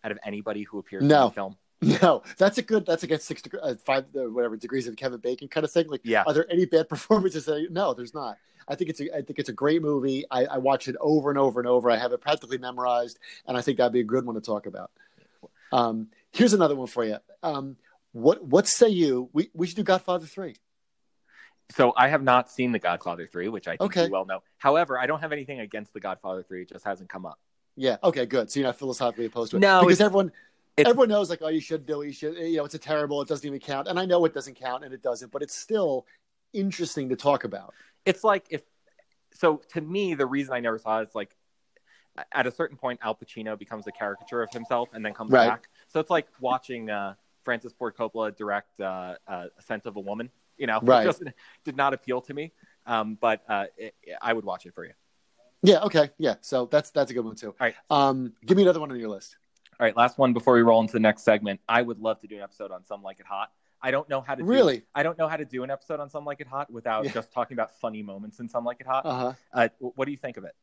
out 0.03 0.11
of 0.11 0.19
anybody 0.25 0.63
who 0.63 0.79
appears 0.79 1.03
No. 1.03 1.23
in 1.23 1.29
the 1.29 1.33
film? 1.33 1.57
No, 2.01 2.23
that's 2.37 2.57
a 2.57 2.61
good. 2.61 2.85
That's 2.85 3.03
against 3.03 3.25
six, 3.25 3.41
deg- 3.41 3.59
uh, 3.61 3.75
five, 3.85 4.05
uh, 4.15 4.29
whatever 4.29 4.55
degrees 4.55 4.87
of 4.87 4.95
Kevin 4.95 5.19
Bacon 5.19 5.49
kind 5.49 5.65
of 5.65 5.71
thing. 5.71 5.87
Like, 5.89 5.99
Yeah. 6.05 6.23
are 6.25 6.33
there 6.33 6.49
any 6.49 6.65
bad 6.65 6.87
performances? 6.89 7.45
That, 7.45 7.67
no, 7.71 7.93
there's 7.93 8.13
not. 8.13 8.37
I 8.69 8.75
think 8.75 8.89
it's 8.89 9.01
a, 9.01 9.13
I 9.13 9.21
think 9.21 9.37
it's 9.39 9.49
a 9.49 9.53
great 9.53 9.81
movie. 9.81 10.23
I, 10.31 10.45
I 10.45 10.57
watch 10.59 10.87
it 10.87 10.95
over 11.01 11.29
and 11.29 11.37
over 11.37 11.59
and 11.59 11.67
over. 11.67 11.91
I 11.91 11.97
have 11.97 12.13
it 12.13 12.21
practically 12.21 12.57
memorized, 12.57 13.19
and 13.45 13.57
I 13.57 13.61
think 13.61 13.77
that'd 13.77 13.91
be 13.91 13.99
a 13.99 14.05
good 14.05 14.25
one 14.25 14.35
to 14.35 14.41
talk 14.41 14.65
about. 14.65 14.91
Um, 15.73 16.07
here's 16.31 16.53
another 16.53 16.75
one 16.75 16.87
for 16.87 17.03
you. 17.03 17.17
Um, 17.41 17.75
what 18.13 18.41
what 18.45 18.65
say 18.67 18.87
you? 18.87 19.29
We 19.33 19.49
we 19.53 19.67
should 19.67 19.75
do 19.75 19.83
Godfather 19.83 20.25
three. 20.25 20.55
So 21.71 21.91
I 21.97 22.07
have 22.09 22.21
not 22.23 22.51
seen 22.51 22.71
The 22.71 22.77
Godfather 22.79 23.25
3, 23.25 23.47
which 23.47 23.67
I 23.67 23.71
think 23.77 23.81
Okay. 23.83 24.05
you 24.05 24.11
well 24.11 24.25
know. 24.25 24.43
However, 24.57 24.99
I 24.99 25.07
don't 25.07 25.21
have 25.21 25.31
anything 25.31 25.59
against 25.61 25.93
The 25.93 25.99
Godfather 26.01 26.43
3. 26.43 26.63
It 26.63 26.69
just 26.69 26.85
hasn't 26.85 27.09
come 27.09 27.25
up. 27.25 27.39
Yeah. 27.75 27.97
Okay. 28.03 28.25
Good. 28.25 28.51
So 28.51 28.59
you're 28.59 28.67
not 28.69 28.77
philosophically 28.77 29.25
opposed 29.25 29.51
to 29.51 29.57
it. 29.57 29.61
No, 29.61 29.81
because 29.81 29.99
everyone 30.01 30.31
it's- 30.77 30.89
everyone 30.89 31.09
knows 31.09 31.29
like 31.29 31.39
oh 31.41 31.49
you 31.49 31.59
should 31.61 31.85
do 31.85 32.01
it. 32.01 32.07
You 32.07 32.13
should 32.13 32.35
you 32.37 32.57
know 32.57 32.65
it's 32.65 32.75
a 32.75 32.79
terrible. 32.79 33.21
It 33.21 33.27
doesn't 33.27 33.45
even 33.45 33.59
count. 33.59 33.87
And 33.87 33.99
I 33.99 34.05
know 34.05 34.23
it 34.25 34.33
doesn't 34.33 34.55
count 34.55 34.83
and 34.83 34.93
it 34.93 35.01
doesn't, 35.01 35.31
but 35.31 35.41
it's 35.41 35.55
still 35.55 36.05
interesting 36.53 37.09
to 37.09 37.15
talk 37.15 37.43
about. 37.43 37.73
It's 38.05 38.23
like 38.23 38.45
if 38.49 38.61
so 39.33 39.61
to 39.73 39.81
me 39.81 40.13
the 40.13 40.25
reason 40.25 40.53
I 40.53 40.59
never 40.59 40.77
saw 40.77 40.99
it 41.01 41.09
is 41.09 41.15
like 41.15 41.35
at 42.31 42.45
a 42.45 42.51
certain 42.51 42.77
point 42.77 42.99
Al 43.01 43.15
Pacino 43.15 43.57
becomes 43.57 43.87
a 43.87 43.91
caricature 43.91 44.43
of 44.43 44.51
himself 44.51 44.89
and 44.93 45.03
then 45.03 45.13
comes 45.15 45.31
Right. 45.31 45.47
back. 45.47 45.67
So 45.87 45.99
it's 45.99 46.11
like 46.11 46.27
watching 46.39 46.91
uh, 46.91 47.15
Francis 47.43 47.73
Ford 47.73 47.95
Coppola 47.97 48.35
direct 48.37 48.79
uh, 48.79 49.15
uh, 49.27 49.45
Scent 49.59 49.87
of 49.87 49.95
a 49.95 49.99
Woman. 49.99 50.29
You 50.59 50.67
know, 50.67 50.79
Right. 50.83 51.01
it 51.01 51.05
just 51.05 51.23
did 51.65 51.75
not 51.75 51.95
appeal 51.95 52.21
to 52.21 52.33
me. 52.35 52.51
Um, 52.85 53.17
but 53.19 53.41
uh, 53.49 53.65
it, 53.77 53.95
I 54.21 54.31
would 54.33 54.45
watch 54.45 54.67
it 54.67 54.75
for 54.75 54.85
you. 54.85 54.93
Yeah. 55.63 55.79
Okay. 55.83 56.09
Yeah. 56.17 56.35
So 56.41 56.67
that's 56.67 56.91
that's 56.91 57.09
a 57.09 57.13
good 57.13 57.25
one 57.25 57.35
too. 57.35 57.47
All 57.49 57.55
right. 57.59 57.75
Um, 57.89 58.33
give 58.45 58.57
me 58.57 58.63
another 58.63 58.79
one 58.79 58.91
on 58.91 58.99
your 58.99 59.09
list. 59.09 59.37
All 59.79 59.85
right, 59.85 59.97
last 59.97 60.19
one 60.19 60.33
before 60.33 60.53
we 60.53 60.61
roll 60.61 60.79
into 60.81 60.93
the 60.93 60.99
next 60.99 61.23
segment. 61.23 61.59
I 61.67 61.81
would 61.81 61.99
love 61.99 62.21
to 62.21 62.27
do 62.27 62.35
an 62.35 62.41
episode 62.43 62.69
on 62.71 62.85
Some 62.85 63.01
Like 63.01 63.19
It 63.19 63.25
Hot. 63.25 63.49
I 63.81 63.89
don't 63.89 64.07
know 64.07 64.21
how 64.21 64.35
to 64.35 64.43
do, 64.43 64.47
Really? 64.47 64.83
I 64.93 65.01
don't 65.01 65.17
know 65.17 65.27
how 65.27 65.35
to 65.35 65.45
do 65.45 65.63
an 65.63 65.71
episode 65.71 65.99
on 65.99 66.09
Some 66.11 66.23
Like 66.25 66.39
It 66.41 66.47
Hot 66.47 66.71
without 66.71 67.03
Yeah. 67.05 67.11
just 67.11 67.31
talking 67.31 67.55
about 67.55 67.75
funny 67.79 68.03
moments 68.03 68.39
in 68.39 68.47
Some 68.47 68.63
Like 68.63 68.77
It 68.79 68.85
Hot. 68.87 69.03
Uh 69.05 69.15
huh. 69.15 69.33
Uh, 69.51 69.67
what 69.79 70.05
do 70.05 70.11
you 70.11 70.17
think 70.17 70.37
of 70.37 70.43
it? 70.43 70.53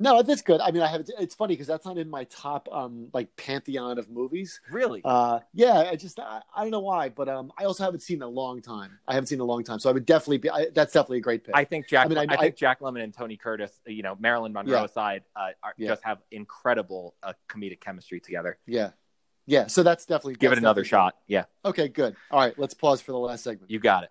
No, 0.00 0.22
that's 0.22 0.42
good. 0.42 0.60
I 0.60 0.72
mean, 0.72 0.82
I 0.82 0.88
have. 0.88 1.06
It's 1.20 1.34
funny 1.36 1.54
because 1.54 1.68
that's 1.68 1.86
not 1.86 1.98
in 1.98 2.10
my 2.10 2.24
top 2.24 2.68
um 2.72 3.08
like 3.12 3.34
pantheon 3.36 3.98
of 3.98 4.10
movies. 4.10 4.60
Really? 4.70 5.00
Uh, 5.04 5.38
yeah, 5.52 5.88
I 5.90 5.94
just 5.96 6.18
I, 6.18 6.42
I 6.54 6.62
don't 6.62 6.72
know 6.72 6.80
why, 6.80 7.10
but 7.10 7.28
um, 7.28 7.52
I 7.56 7.64
also 7.64 7.84
haven't 7.84 8.00
seen 8.00 8.16
in 8.16 8.22
a 8.22 8.28
long 8.28 8.60
time. 8.60 8.98
I 9.06 9.14
haven't 9.14 9.28
seen 9.28 9.36
in 9.36 9.40
a 9.42 9.44
long 9.44 9.62
time, 9.62 9.78
so 9.78 9.88
I 9.88 9.92
would 9.92 10.04
definitely 10.04 10.38
be. 10.38 10.50
I, 10.50 10.66
that's 10.74 10.92
definitely 10.92 11.18
a 11.18 11.22
great 11.22 11.44
pick. 11.44 11.54
I 11.54 11.64
think 11.64 11.86
Jack. 11.88 12.06
I 12.06 12.08
mean, 12.08 12.18
I- 12.18 12.26
I, 12.28 12.36
think 12.36 12.56
Jack 12.56 12.80
Lemmon 12.80 13.04
and 13.04 13.14
Tony 13.14 13.36
Curtis, 13.36 13.70
you 13.86 14.02
know, 14.02 14.16
Marilyn 14.18 14.52
Monroe 14.52 14.78
Yeah. 14.80 14.84
aside, 14.84 15.22
uh, 15.36 15.50
are, 15.62 15.74
Yeah. 15.76 15.88
just 15.90 16.02
have 16.02 16.18
incredible 16.32 17.14
uh, 17.22 17.32
comedic 17.48 17.80
chemistry 17.80 18.18
together. 18.18 18.58
yeah, 18.66 18.90
yeah. 19.46 19.68
So 19.68 19.82
that's 19.84 20.06
definitely 20.06 20.34
Give 20.34 20.50
it 20.52 20.58
another 20.58 20.84
shot. 20.84 21.16
Yeah, 21.28 21.44
Okay, 21.64 21.86
good. 21.88 22.16
All 22.32 22.40
right, 22.40 22.58
let's 22.58 22.74
pause 22.74 23.00
for 23.00 23.12
the 23.12 23.18
last 23.18 23.44
segment. 23.44 23.70
you 23.70 23.78
got 23.78 24.02
it. 24.04 24.10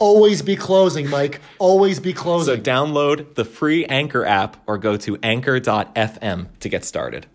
Always 0.00 0.40
be 0.40 0.56
closing, 0.56 1.10
Mike. 1.10 1.42
Always 1.58 2.00
be 2.00 2.14
closing. 2.14 2.56
So 2.56 2.60
download 2.60 3.34
the 3.34 3.44
free 3.44 3.84
Anchor 3.84 4.24
app 4.24 4.56
or 4.66 4.78
go 4.78 4.96
to 4.96 5.18
anchor.fm 5.22 6.46
to 6.60 6.68
get 6.70 6.86
started. 6.86 7.26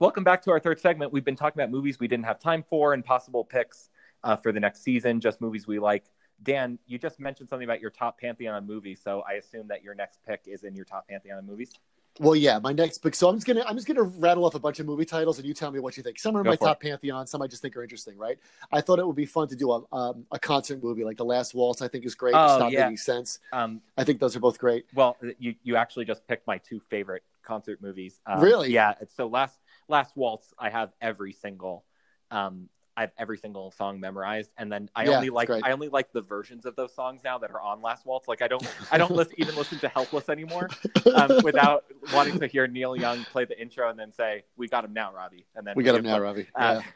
Welcome 0.00 0.24
back 0.24 0.42
to 0.42 0.50
our 0.50 0.58
third 0.58 0.80
segment. 0.80 1.12
We've 1.12 1.24
been 1.24 1.36
talking 1.36 1.60
about 1.60 1.70
movies 1.70 2.00
we 2.00 2.08
didn't 2.08 2.24
have 2.24 2.40
time 2.40 2.64
for 2.68 2.94
and 2.94 3.04
possible 3.04 3.44
picks 3.44 3.90
uh, 4.24 4.34
for 4.34 4.50
the 4.50 4.58
next 4.58 4.82
season, 4.82 5.20
just 5.20 5.40
movies 5.40 5.68
we 5.68 5.78
like. 5.78 6.04
Dan, 6.42 6.76
you 6.86 6.98
just 6.98 7.20
mentioned 7.20 7.48
something 7.48 7.64
about 7.64 7.80
your 7.80 7.90
top 7.90 8.18
pantheon 8.20 8.56
of 8.56 8.64
movies, 8.64 9.00
so 9.02 9.22
I 9.26 9.34
assume 9.34 9.68
that 9.68 9.84
your 9.84 9.94
next 9.94 10.18
pick 10.26 10.42
is 10.46 10.64
in 10.64 10.74
your 10.74 10.84
top 10.84 11.06
pantheon 11.08 11.38
of 11.38 11.44
movies. 11.44 11.72
Well, 12.18 12.36
yeah, 12.36 12.58
my 12.58 12.72
next 12.72 12.98
book. 12.98 13.14
So 13.14 13.28
I'm 13.28 13.36
just 13.36 13.46
gonna 13.46 13.64
I'm 13.66 13.76
just 13.76 13.86
gonna 13.86 14.02
rattle 14.02 14.44
off 14.44 14.54
a 14.54 14.58
bunch 14.58 14.80
of 14.80 14.86
movie 14.86 15.04
titles, 15.04 15.38
and 15.38 15.46
you 15.46 15.54
tell 15.54 15.70
me 15.70 15.80
what 15.80 15.96
you 15.96 16.02
think. 16.02 16.18
Some 16.18 16.36
are 16.36 16.42
Go 16.42 16.50
my 16.50 16.56
top 16.56 16.80
pantheon. 16.80 17.26
Some 17.26 17.42
I 17.42 17.46
just 17.46 17.62
think 17.62 17.76
are 17.76 17.82
interesting. 17.82 18.16
Right? 18.16 18.38
I 18.72 18.80
thought 18.80 18.98
it 18.98 19.06
would 19.06 19.16
be 19.16 19.26
fun 19.26 19.48
to 19.48 19.56
do 19.56 19.72
a 19.72 19.82
um, 19.92 20.26
a 20.32 20.38
concert 20.38 20.82
movie 20.82 21.04
like 21.04 21.16
The 21.16 21.24
Last 21.24 21.54
Waltz. 21.54 21.82
I 21.82 21.88
think 21.88 22.04
is 22.04 22.14
great. 22.14 22.34
Oh, 22.34 22.56
Stop 22.56 22.72
yeah. 22.72 22.84
making 22.84 22.98
sense. 22.98 23.38
Um, 23.52 23.80
I 23.96 24.04
think 24.04 24.20
those 24.20 24.36
are 24.36 24.40
both 24.40 24.58
great. 24.58 24.86
well, 24.94 25.16
you 25.38 25.54
you 25.62 25.76
actually 25.76 26.04
just 26.04 26.26
picked 26.26 26.46
my 26.46 26.58
two 26.58 26.80
favorite 26.90 27.22
concert 27.42 27.80
movies. 27.80 28.20
Um, 28.26 28.40
Really? 28.40 28.72
Yeah. 28.72 28.94
So 29.16 29.26
last 29.26 29.58
last 29.88 30.16
waltz, 30.16 30.52
I 30.58 30.70
have 30.70 30.90
every 31.00 31.32
single, 31.32 31.84
um, 32.30 32.68
I 32.96 33.02
have 33.02 33.12
every 33.18 33.36
single 33.36 33.70
song 33.72 34.00
memorized, 34.00 34.50
and 34.56 34.72
then 34.72 34.88
I 34.94 35.04
Yeah, 35.04 35.16
only 35.16 35.30
like. 35.30 35.50
I 35.50 35.72
only 35.72 35.88
like 35.88 36.12
the 36.12 36.22
versions 36.22 36.64
of 36.64 36.76
those 36.76 36.94
songs 36.94 37.22
now 37.22 37.36
that 37.38 37.50
are 37.50 37.60
on 37.60 37.82
Last 37.82 38.06
Waltz. 38.06 38.26
Like 38.26 38.42
I 38.42 38.48
don't 38.48 38.66
I 38.90 38.98
don't 38.98 39.14
listen, 39.14 39.34
even 39.38 39.54
listen 39.54 39.78
to 39.80 39.88
Helpless 39.88 40.28
anymore 40.28 40.70
um, 41.14 41.36
without 41.42 41.84
wanting 42.10 42.38
to 42.40 42.46
hear 42.46 42.66
Neil 42.66 42.96
Young 42.96 43.24
play 43.24 43.44
the 43.44 43.60
intro 43.60 43.90
and 43.90 43.98
then 43.98 44.12
say, 44.12 44.44
"We 44.56 44.68
got 44.68 44.84
him 44.84 44.92
now, 44.92 45.12
Robbie," 45.12 45.46
and 45.54 45.66
then 45.66 45.74
we 45.76 45.84
got 45.84 45.94
him 45.94 46.04
now, 46.04 46.18
Robbie. 46.18 46.46
Uh, 46.54 46.80
yeah. 46.80 46.90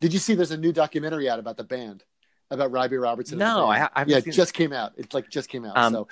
Did 0.00 0.12
you 0.12 0.18
see? 0.18 0.34
There's 0.34 0.50
a 0.52 0.56
new 0.56 0.72
documentary 0.72 1.28
out 1.28 1.38
about 1.38 1.56
the 1.56 1.64
band, 1.64 2.04
about 2.50 2.70
Robbie 2.70 2.96
Robertson. 2.96 3.38
No. 3.38 3.66
I 3.66 3.88
I 3.94 4.00
haven't 4.00 4.12
yeah, 4.12 4.20
seen 4.20 4.32
it 4.32 4.36
just 4.36 4.52
came 4.54 4.72
out. 4.72 4.92
It's 4.96 5.14
like 5.14 5.28
just 5.28 5.48
came 5.48 5.64
out. 5.64 5.76
Um, 5.76 5.92
so 5.92 6.08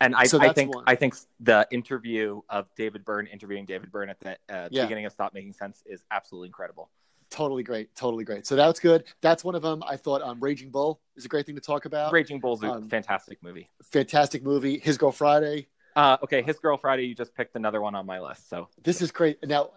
And 0.00 0.14
I, 0.14 0.26
So 0.26 0.40
I 0.40 0.52
think 0.52 0.74
one. 0.74 0.84
I 0.86 0.94
think 0.94 1.14
the 1.40 1.66
interview 1.70 2.40
of 2.48 2.66
David 2.76 3.04
Byrne 3.04 3.26
interviewing 3.26 3.66
David 3.66 3.92
Byrne 3.92 4.10
at 4.10 4.20
the 4.20 4.36
uh, 4.48 4.68
Yeah. 4.70 4.82
beginning 4.84 5.06
of 5.06 5.12
Stop 5.12 5.34
Making 5.34 5.52
Sense 5.52 5.82
is 5.86 6.02
absolutely 6.10 6.48
incredible. 6.48 6.90
Totally 7.30 7.62
great, 7.62 7.94
totally 7.96 8.24
great. 8.24 8.46
So 8.46 8.56
that's 8.56 8.80
good. 8.80 9.04
That's 9.20 9.44
one 9.44 9.54
of 9.54 9.62
them. 9.62 9.82
I 9.86 9.96
thought 9.96 10.22
um, 10.22 10.38
Raging 10.40 10.70
Bull 10.70 11.00
is 11.16 11.24
a 11.24 11.28
great 11.28 11.46
thing 11.46 11.54
to 11.54 11.60
talk 11.60 11.84
about. 11.84 12.12
Raging 12.12 12.40
Bull's 12.40 12.62
a 12.62 12.72
Um, 12.72 12.88
fantastic 12.88 13.42
movie. 13.42 13.68
Fantastic 13.84 14.42
movie. 14.42 14.78
His 14.78 14.98
Girl 14.98 15.12
Friday. 15.12 15.68
Uh, 15.94 16.16
okay, 16.22 16.42
His 16.42 16.58
Girl 16.58 16.76
Friday. 16.76 17.04
You 17.06 17.14
just 17.14 17.34
picked 17.34 17.56
another 17.56 17.80
one 17.80 17.94
on 17.94 18.04
my 18.06 18.20
list. 18.20 18.48
So 18.48 18.68
This 18.82 19.00
is 19.00 19.10
great. 19.10 19.38
Now, 19.46 19.70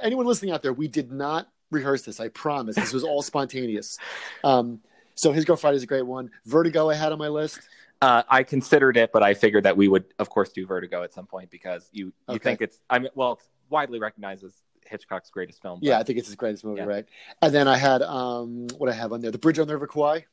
anyone 0.00 0.26
listening 0.26 0.52
out 0.52 0.62
there, 0.62 0.72
we 0.72 0.88
did 0.88 1.10
not 1.10 1.48
rehearse 1.70 2.02
this. 2.02 2.20
I 2.20 2.28
promise. 2.28 2.76
This 2.76 2.92
was 2.92 3.04
all 3.04 3.22
spontaneous. 3.32 3.98
Um, 4.44 4.80
so 5.14 5.32
His 5.32 5.44
Girl 5.44 5.56
Friday 5.56 5.76
is 5.76 5.82
a 5.82 5.86
great 5.86 6.06
one. 6.06 6.30
Vertigo, 6.46 6.88
I 6.88 6.94
had 6.94 7.12
on 7.12 7.18
my 7.18 7.28
list. 7.28 7.60
uh, 8.00 8.22
I 8.28 8.42
considered 8.44 8.96
it, 8.96 9.10
but 9.12 9.22
I 9.22 9.34
figured 9.34 9.64
that 9.64 9.76
we 9.76 9.88
would, 9.88 10.04
of 10.18 10.30
course, 10.30 10.50
do 10.50 10.64
Vertigo 10.66 11.02
at 11.02 11.12
some 11.12 11.26
point 11.26 11.50
because 11.50 11.88
you 11.92 12.06
you 12.06 12.12
Okay. 12.36 12.38
think 12.38 12.62
it's. 12.62 12.78
I 12.88 12.98
mean, 13.00 13.10
well, 13.14 13.32
it's 13.34 13.48
widely 13.68 13.98
recognized 13.98 14.42
as 14.44 14.54
Hitchcock's 14.90 15.30
greatest 15.30 15.62
film. 15.62 15.80
but 15.80 15.86
Yeah, 15.86 15.98
I 15.98 16.02
think 16.02 16.18
it's 16.18 16.28
his 16.28 16.36
greatest 16.36 16.64
movie, 16.64 16.80
Yeah. 16.80 16.86
right? 16.86 17.06
And 17.40 17.54
then 17.54 17.68
I 17.68 17.76
had 17.76 18.02
um, 18.02 18.66
what 18.76 18.90
I 18.90 18.92
have 18.92 19.12
on 19.12 19.20
there, 19.20 19.30
The 19.30 19.38
Bridge 19.38 19.58
on 19.58 19.66
the 19.66 19.74
River 19.74 19.86
Kwai. 19.86 20.26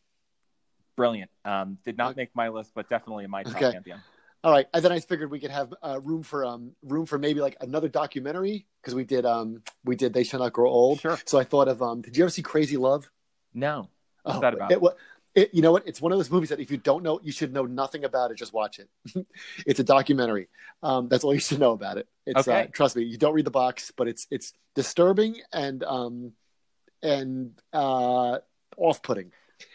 brilliant. 0.95 1.29
Um, 1.45 1.77
did 1.85 1.97
not 1.97 2.15
make 2.15 2.35
my 2.35 2.49
list, 2.49 2.71
but 2.73 2.89
definitely 2.89 3.23
in 3.23 3.29
my 3.31 3.43
top 3.43 3.55
Okay. 3.55 3.71
pantheon. 3.71 4.03
All 4.43 4.51
right, 4.51 4.67
and 4.73 4.83
then 4.83 4.91
I 4.91 4.99
figured 4.99 5.31
we 5.31 5.39
could 5.39 5.51
have 5.51 5.73
uh, 5.83 5.99
room 6.01 6.23
for 6.23 6.45
um, 6.45 6.71
room 6.83 7.05
for 7.05 7.17
maybe 7.17 7.41
like 7.41 7.57
another 7.59 7.87
documentary 7.87 8.67
because 8.81 8.93
we 8.95 9.03
did 9.03 9.25
um, 9.25 9.61
we 9.83 9.95
did 9.95 10.13
They 10.13 10.23
Shall 10.23 10.39
Not 10.39 10.53
Grow 10.53 10.69
Old. 10.69 11.01
Sure. 11.01 11.17
So 11.25 11.39
I 11.39 11.43
thought 11.43 11.67
of 11.67 11.81
um, 11.81 12.01
did 12.01 12.15
you 12.15 12.23
ever 12.23 12.29
see 12.29 12.43
Crazy 12.43 12.77
Love? 12.77 13.09
No. 13.53 13.89
What's 14.23 14.37
Oh, 14.37 14.41
that 14.41 14.53
about? 14.53 14.71
It, 14.71 14.81
it, 15.37 15.53
you 15.53 15.61
know 15.61 15.71
what? 15.71 15.87
It's 15.87 16.01
one 16.01 16.11
of 16.11 16.17
those 16.17 16.31
movies 16.31 16.49
that 16.49 16.59
if 16.59 16.71
you 16.71 16.77
don't 16.77 17.03
know, 17.03 17.19
you 17.23 17.31
should 17.31 17.53
know 17.53 17.65
nothing 17.65 18.03
about 18.03 18.31
it. 18.31 18.37
Just 18.37 18.53
watch 18.53 18.79
it. 18.79 18.89
it's 19.65 19.79
a 19.79 19.83
documentary. 19.83 20.49
Um, 20.83 21.07
that's 21.09 21.23
all 21.23 21.33
you 21.33 21.39
should 21.39 21.59
know 21.59 21.71
about 21.73 21.97
it. 21.97 22.07
It's 22.25 22.47
uh, 22.47 22.51
Okay. 22.51 22.69
trust 22.73 22.95
me, 22.95 23.03
you 23.03 23.17
don't 23.17 23.33
read 23.33 23.45
the 23.45 23.51
box, 23.51 23.91
but 23.95 24.07
it's 24.07 24.27
it's 24.31 24.53
disturbing 24.75 25.37
and 25.53 25.83
um, 25.83 26.33
and 27.01 27.51
uh, 27.73 28.39
off 28.77 29.01
putting. 29.01 29.31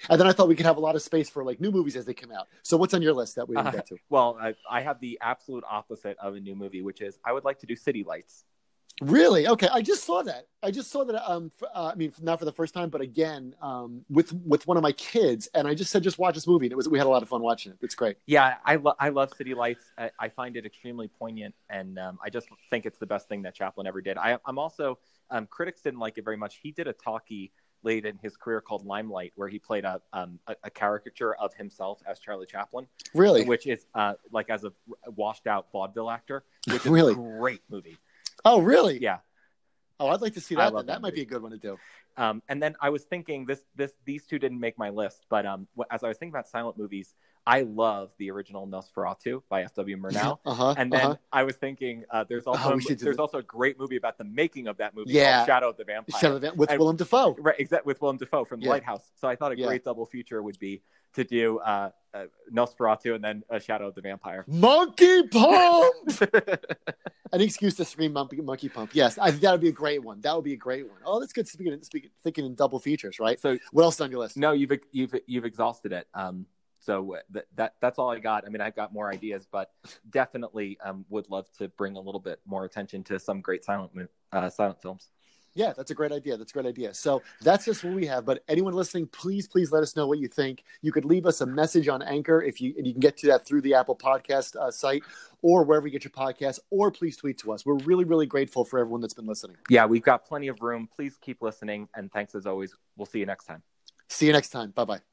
And 0.09 0.21
then 0.21 0.28
I 0.28 0.33
thought 0.33 0.49
we 0.49 0.54
could 0.54 0.66
have 0.66 0.76
a 0.76 0.81
lot 0.81 0.95
of 0.95 1.02
space 1.02 1.28
for 1.28 1.42
like 1.45 1.61
new 1.61 1.73
movies 1.73 1.97
as 1.97 2.04
they 2.04 2.14
come 2.14 2.31
out. 2.31 2.47
So 2.62 2.76
what's 2.76 2.95
on 2.95 3.02
your 3.02 3.14
list 3.14 3.35
that 3.37 3.49
we 3.49 3.57
didn't 3.57 3.69
Uh, 3.69 3.71
get 3.73 3.87
to? 3.88 3.97
Well, 4.11 4.38
I, 4.40 4.54
I 4.71 4.81
have 4.81 5.00
the 5.00 5.19
absolute 5.21 5.64
opposite 5.69 6.16
of 6.19 6.35
a 6.37 6.40
new 6.40 6.54
movie, 6.54 6.83
which 6.83 7.00
is 7.00 7.19
I 7.25 7.33
would 7.33 7.45
like 7.45 7.59
to 7.61 7.66
do 7.66 7.75
City 7.75 8.04
Lights. 8.04 8.45
Really? 9.02 9.49
Okay, 9.49 9.68
I 9.73 9.82
just 9.82 10.04
saw 10.04 10.23
that. 10.23 10.47
I 10.62 10.71
just 10.71 10.90
saw 10.90 11.02
that. 11.04 11.28
Um, 11.30 11.50
f- 11.61 11.68
uh, 11.75 11.90
I 11.92 11.94
mean, 11.97 12.12
not 12.21 12.38
for 12.38 12.44
the 12.44 12.52
first 12.52 12.73
time, 12.73 12.88
but 12.88 13.00
again, 13.00 13.54
um, 13.61 14.04
with 14.09 14.32
with 14.32 14.66
one 14.66 14.76
of 14.76 14.82
my 14.82 14.92
kids, 14.92 15.49
and 15.54 15.66
I 15.66 15.75
just 15.75 15.90
said, 15.90 16.02
just 16.04 16.18
watch 16.18 16.35
this 16.35 16.47
movie, 16.47 16.66
and 16.66 16.73
it 16.73 16.76
was 16.76 16.88
we 16.88 16.99
had 16.99 17.06
a 17.06 17.11
lot 17.11 17.23
of 17.23 17.28
fun 17.28 17.42
watching 17.42 17.73
it. 17.73 17.78
It's 17.82 17.97
great. 17.97 18.16
Yeah, 18.26 18.54
I, 18.64 18.76
lo- 18.76 18.94
I 19.00 19.09
love 19.09 19.32
City 19.37 19.54
Lights. 19.54 19.85
I, 19.99 20.11
I 20.21 20.28
find 20.28 20.56
it 20.56 20.64
extremely 20.64 21.09
poignant, 21.09 21.54
and 21.68 21.99
um, 21.99 22.18
I 22.25 22.30
just 22.30 22.47
think 22.71 22.87
it's 22.87 22.99
the 22.99 23.06
best 23.06 23.28
thing 23.28 23.42
that 23.42 23.54
Chaplin 23.54 23.87
ever 23.88 24.00
did. 24.00 24.16
I, 24.18 24.38
I'm 24.47 24.59
also 24.59 24.99
um, 25.30 25.47
critics 25.47 25.80
didn't 25.80 25.99
like 25.99 26.16
it 26.18 26.25
very 26.25 26.37
much. 26.37 26.61
He 26.62 26.71
did 26.71 26.87
a 26.87 26.92
talkie 26.92 27.50
late 27.82 28.06
in 28.06 28.16
his 28.23 28.37
career 28.37 28.61
called 28.61 28.87
Limelight, 28.87 29.32
where 29.35 29.49
he 29.49 29.59
played 29.59 29.85
a 29.85 30.00
um, 30.12 30.38
a, 30.47 30.54
a 30.62 30.71
caricature 30.71 31.35
of 31.35 31.52
himself 31.54 32.00
as 32.06 32.21
Charlie 32.21 32.47
Chaplin, 32.47 32.87
Really? 33.14 33.44
which 33.44 33.66
is 33.66 33.85
uh, 33.97 34.14
like 34.30 34.49
as 34.49 34.62
a 34.62 34.73
washed 35.16 35.49
out 35.49 35.66
vaudeville 35.73 36.09
actor, 36.09 36.44
which 36.68 36.87
is 36.87 36.92
Really? 36.92 37.12
a 37.14 37.16
great 37.16 37.62
movie. 37.68 37.97
Oh, 38.44 38.61
really? 38.61 39.00
Yeah. 39.00 39.18
Oh, 40.00 40.08
I'd 40.08 40.20
like 40.20 40.34
to 40.34 40.40
see 40.40 40.56
that. 40.56 40.72
That 40.72 40.87
that 40.87 41.00
might 41.00 41.14
be 41.14 41.22
a 41.22 41.26
good 41.26 41.42
one 41.42 41.52
to 41.52 41.58
do. 41.58 41.78
Um, 42.16 42.42
and 42.49 42.62
then 42.62 42.75
I 42.80 42.90
was 42.90 43.04
thinking 43.04 43.46
this 43.46 43.61
this 43.75 43.92
these 44.04 44.26
two 44.26 44.38
didn't 44.38 44.61
make 44.61 44.76
my 44.76 44.90
list, 44.90 45.25
but 45.30 45.46
um, 45.46 45.68
as 45.90 46.02
I 46.02 46.08
was 46.08 46.18
thinking 46.18 46.34
about 46.34 46.49
silent 46.49 46.76
movies, 46.76 47.14
I 47.46 47.62
love 47.62 48.11
the 48.18 48.30
original 48.30 48.68
Nosferatu 48.68 49.42
by 49.49 49.62
F.W. 49.62 49.96
Murnau. 49.96 50.38
Uh 50.46 50.54
huh. 50.54 50.75
And 50.76 50.92
then 50.92 51.00
uh-huh. 51.00 51.16
I 51.32 51.42
was 51.42 51.56
thinking, 51.56 52.04
uh, 52.11 52.25
there's 52.28 52.46
also 52.46 52.75
Oh, 52.75 52.78
should 52.78 52.99
do 52.99 53.04
there's 53.04 53.16
that. 53.16 53.22
also 53.22 53.38
a 53.38 53.42
great 53.42 53.78
movie 53.78 53.96
about 53.96 54.16
the 54.18 54.25
making 54.25 54.68
of 54.68 54.76
that 54.78 54.94
movie 54.94 55.12
Yeah. 55.12 55.38
called 55.38 55.46
Shadow 55.49 55.68
of 55.70 55.76
the 55.76 55.84
Vampire, 55.84 56.20
Shadow 56.20 56.37
of 56.37 56.40
the 56.42 56.52
with 56.54 56.70
and- 56.70 56.78
Willem 56.78 56.96
Dafoe. 56.96 57.34
right? 57.38 57.56
Exact 57.58 57.84
with 57.84 58.00
Willem 58.00 58.16
Dafoe 58.16 58.44
from 58.44 58.61
The 58.61 58.66
Yeah. 58.66 58.72
Lighthouse. 58.72 59.11
So 59.16 59.26
I 59.28 59.34
thought 59.37 59.52
a 59.52 59.58
Yeah. 59.58 59.66
great 59.66 59.84
double 59.84 60.06
feature 60.06 60.40
would 60.42 60.58
be 60.58 60.82
to 61.14 61.25
do 61.25 61.58
uh, 61.58 61.90
uh, 62.14 62.25
Nosferatu 62.52 63.14
and 63.14 63.22
then 63.25 63.42
a 63.50 63.58
Shadow 63.61 63.88
of 63.88 63.94
the 63.94 64.00
Vampire. 64.02 64.44
Monkey 64.46 65.26
Pump. 65.28 65.94
An 67.32 67.40
excuse 67.40 67.75
to 67.76 67.84
scream 67.84 68.12
monkey, 68.12 68.40
monkey 68.42 68.68
Pump. 68.68 68.90
Yes, 68.94 69.16
I 69.18 69.30
think 69.30 69.42
that 69.42 69.52
would 69.52 69.61
be 69.62 69.68
a 69.68 69.72
great 69.72 70.02
one. 70.02 70.20
That 70.20 70.34
would 70.34 70.44
be 70.44 70.52
a 70.52 70.56
great 70.56 70.87
one. 70.87 70.99
Oh, 71.04 71.18
that's 71.18 71.32
good. 71.32 71.49
Speaking, 71.49 71.82
speaking 71.82 72.11
thinking 72.22 72.44
in 72.44 72.54
double 72.54 72.78
features, 72.78 73.18
right? 73.18 73.40
so 73.40 73.58
What 73.72 73.84
else 73.84 74.00
on 74.02 74.11
your 74.11 74.20
list? 74.20 74.37
no, 74.37 74.52
you've 74.52 74.72
you've 74.92 75.14
you've 75.26 75.44
exhausted 75.46 75.92
it. 75.92 76.06
Um, 76.14 76.46
so 76.82 77.16
that, 77.30 77.46
that 77.54 77.74
that's 77.80 77.98
all 77.98 78.10
I 78.10 78.18
got. 78.18 78.44
I 78.44 78.48
mean, 78.48 78.60
I've 78.60 78.74
got 78.74 78.92
more 78.92 79.08
ideas, 79.08 79.46
but 79.50 79.70
definitely 80.10 80.78
um, 80.84 81.04
would 81.10 81.30
love 81.30 81.46
to 81.58 81.68
bring 81.68 81.96
a 81.96 82.00
little 82.00 82.20
bit 82.20 82.40
more 82.44 82.64
attention 82.64 83.04
to 83.04 83.20
some 83.20 83.40
great 83.40 83.64
silent 83.64 83.92
uh, 84.32 84.50
silent 84.50 84.82
films. 84.82 85.08
Yeah, 85.54 85.74
that's 85.76 85.90
a 85.90 85.94
great 85.94 86.12
idea. 86.12 86.36
That's 86.36 86.50
a 86.50 86.54
great 86.54 86.66
idea. 86.66 86.94
So 86.94 87.22
that's 87.42 87.66
just 87.66 87.84
what 87.84 87.92
we 87.92 88.06
have. 88.06 88.24
But 88.24 88.42
anyone 88.48 88.72
listening, 88.72 89.06
please, 89.06 89.46
please 89.46 89.70
let 89.70 89.82
us 89.82 89.94
know 89.94 90.06
what 90.06 90.18
you 90.18 90.26
think. 90.26 90.64
You 90.80 90.92
could 90.92 91.04
leave 91.04 91.26
us 91.26 91.42
a 91.42 91.46
message 91.46 91.88
on 91.88 92.02
Anchor 92.02 92.42
if 92.42 92.60
you 92.60 92.74
and 92.76 92.86
you 92.86 92.94
can 92.94 93.00
get 93.00 93.16
to 93.18 93.26
that 93.28 93.46
through 93.46 93.60
the 93.60 93.74
Apple 93.74 93.96
Podcast 93.96 94.56
uh, 94.56 94.70
site 94.70 95.02
or 95.42 95.62
wherever 95.64 95.86
you 95.86 95.92
get 95.92 96.04
your 96.04 96.10
podcast, 96.10 96.58
or 96.70 96.90
please 96.90 97.16
tweet 97.16 97.38
to 97.38 97.52
us. 97.52 97.66
We're 97.66 97.78
really, 97.78 98.04
really 98.04 98.26
grateful 98.26 98.64
for 98.64 98.78
everyone 98.78 99.00
that's 99.00 99.14
been 99.14 99.26
listening. 99.26 99.56
Yeah, 99.68 99.86
we've 99.86 100.02
got 100.02 100.24
plenty 100.24 100.48
of 100.48 100.62
room. 100.62 100.88
Please 100.96 101.18
keep 101.20 101.42
listening, 101.42 101.88
and 101.94 102.10
thanks 102.10 102.34
as 102.34 102.46
always. 102.46 102.74
We'll 102.96 103.06
see 103.06 103.18
you 103.18 103.26
next 103.26 103.44
time. 103.44 103.62
See 104.08 104.26
you 104.26 104.32
next 104.32 104.50
time. 104.50 104.70
Bye 104.70 104.84
bye. 104.84 105.12